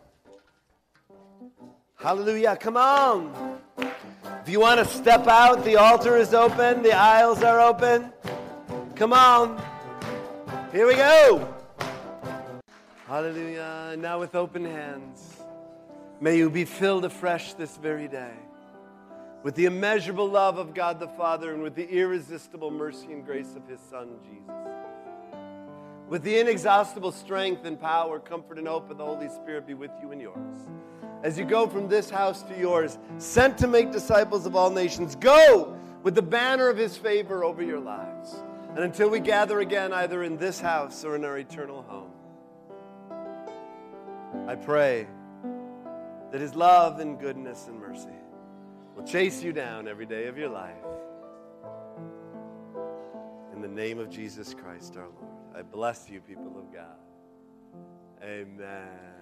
hallelujah, 1.96 2.56
come 2.56 2.76
on. 2.76 3.60
If 4.42 4.48
you 4.48 4.58
want 4.58 4.80
to 4.80 4.84
step 4.84 5.28
out, 5.28 5.64
the 5.64 5.76
altar 5.76 6.16
is 6.16 6.34
open, 6.34 6.82
the 6.82 6.92
aisles 6.92 7.44
are 7.44 7.60
open. 7.60 8.12
Come 8.96 9.12
on. 9.12 9.62
Here 10.72 10.84
we 10.84 10.96
go. 10.96 11.48
Hallelujah. 13.06 13.94
Now, 13.96 14.18
with 14.18 14.34
open 14.34 14.64
hands, 14.64 15.36
may 16.20 16.38
you 16.38 16.50
be 16.50 16.64
filled 16.64 17.04
afresh 17.04 17.54
this 17.54 17.76
very 17.76 18.08
day 18.08 18.32
with 19.44 19.54
the 19.54 19.66
immeasurable 19.66 20.28
love 20.28 20.58
of 20.58 20.74
God 20.74 20.98
the 20.98 21.08
Father 21.08 21.52
and 21.52 21.62
with 21.62 21.76
the 21.76 21.88
irresistible 21.88 22.72
mercy 22.72 23.12
and 23.12 23.24
grace 23.24 23.54
of 23.54 23.68
His 23.68 23.78
Son, 23.90 24.08
Jesus. 24.24 24.91
With 26.12 26.24
the 26.24 26.38
inexhaustible 26.38 27.12
strength 27.12 27.64
and 27.64 27.80
power, 27.80 28.18
comfort, 28.18 28.58
and 28.58 28.68
hope 28.68 28.90
of 28.90 28.98
the 28.98 29.04
Holy 29.06 29.30
Spirit 29.30 29.66
be 29.66 29.72
with 29.72 29.90
you 30.02 30.12
and 30.12 30.20
yours. 30.20 30.58
As 31.22 31.38
you 31.38 31.46
go 31.46 31.66
from 31.66 31.88
this 31.88 32.10
house 32.10 32.42
to 32.42 32.58
yours, 32.58 32.98
sent 33.16 33.56
to 33.56 33.66
make 33.66 33.92
disciples 33.92 34.44
of 34.44 34.54
all 34.54 34.68
nations, 34.68 35.16
go 35.16 35.74
with 36.02 36.14
the 36.14 36.20
banner 36.20 36.68
of 36.68 36.76
His 36.76 36.98
favor 36.98 37.42
over 37.44 37.62
your 37.62 37.80
lives. 37.80 38.42
And 38.74 38.80
until 38.80 39.08
we 39.08 39.20
gather 39.20 39.60
again, 39.60 39.94
either 39.94 40.22
in 40.22 40.36
this 40.36 40.60
house 40.60 41.02
or 41.02 41.16
in 41.16 41.24
our 41.24 41.38
eternal 41.38 41.80
home, 41.80 42.10
I 44.46 44.54
pray 44.54 45.06
that 46.30 46.42
His 46.42 46.54
love 46.54 47.00
and 47.00 47.18
goodness 47.18 47.68
and 47.68 47.80
mercy 47.80 48.10
will 48.94 49.04
chase 49.04 49.42
you 49.42 49.54
down 49.54 49.88
every 49.88 50.04
day 50.04 50.26
of 50.26 50.36
your 50.36 50.50
life. 50.50 50.76
In 53.54 53.62
the 53.62 53.68
name 53.68 53.98
of 53.98 54.10
Jesus 54.10 54.52
Christ 54.52 54.98
our 54.98 55.08
Lord. 55.18 55.31
I 55.54 55.62
bless 55.62 56.08
you, 56.10 56.20
people 56.20 56.58
of 56.58 56.72
God. 56.72 56.98
Amen. 58.22 59.21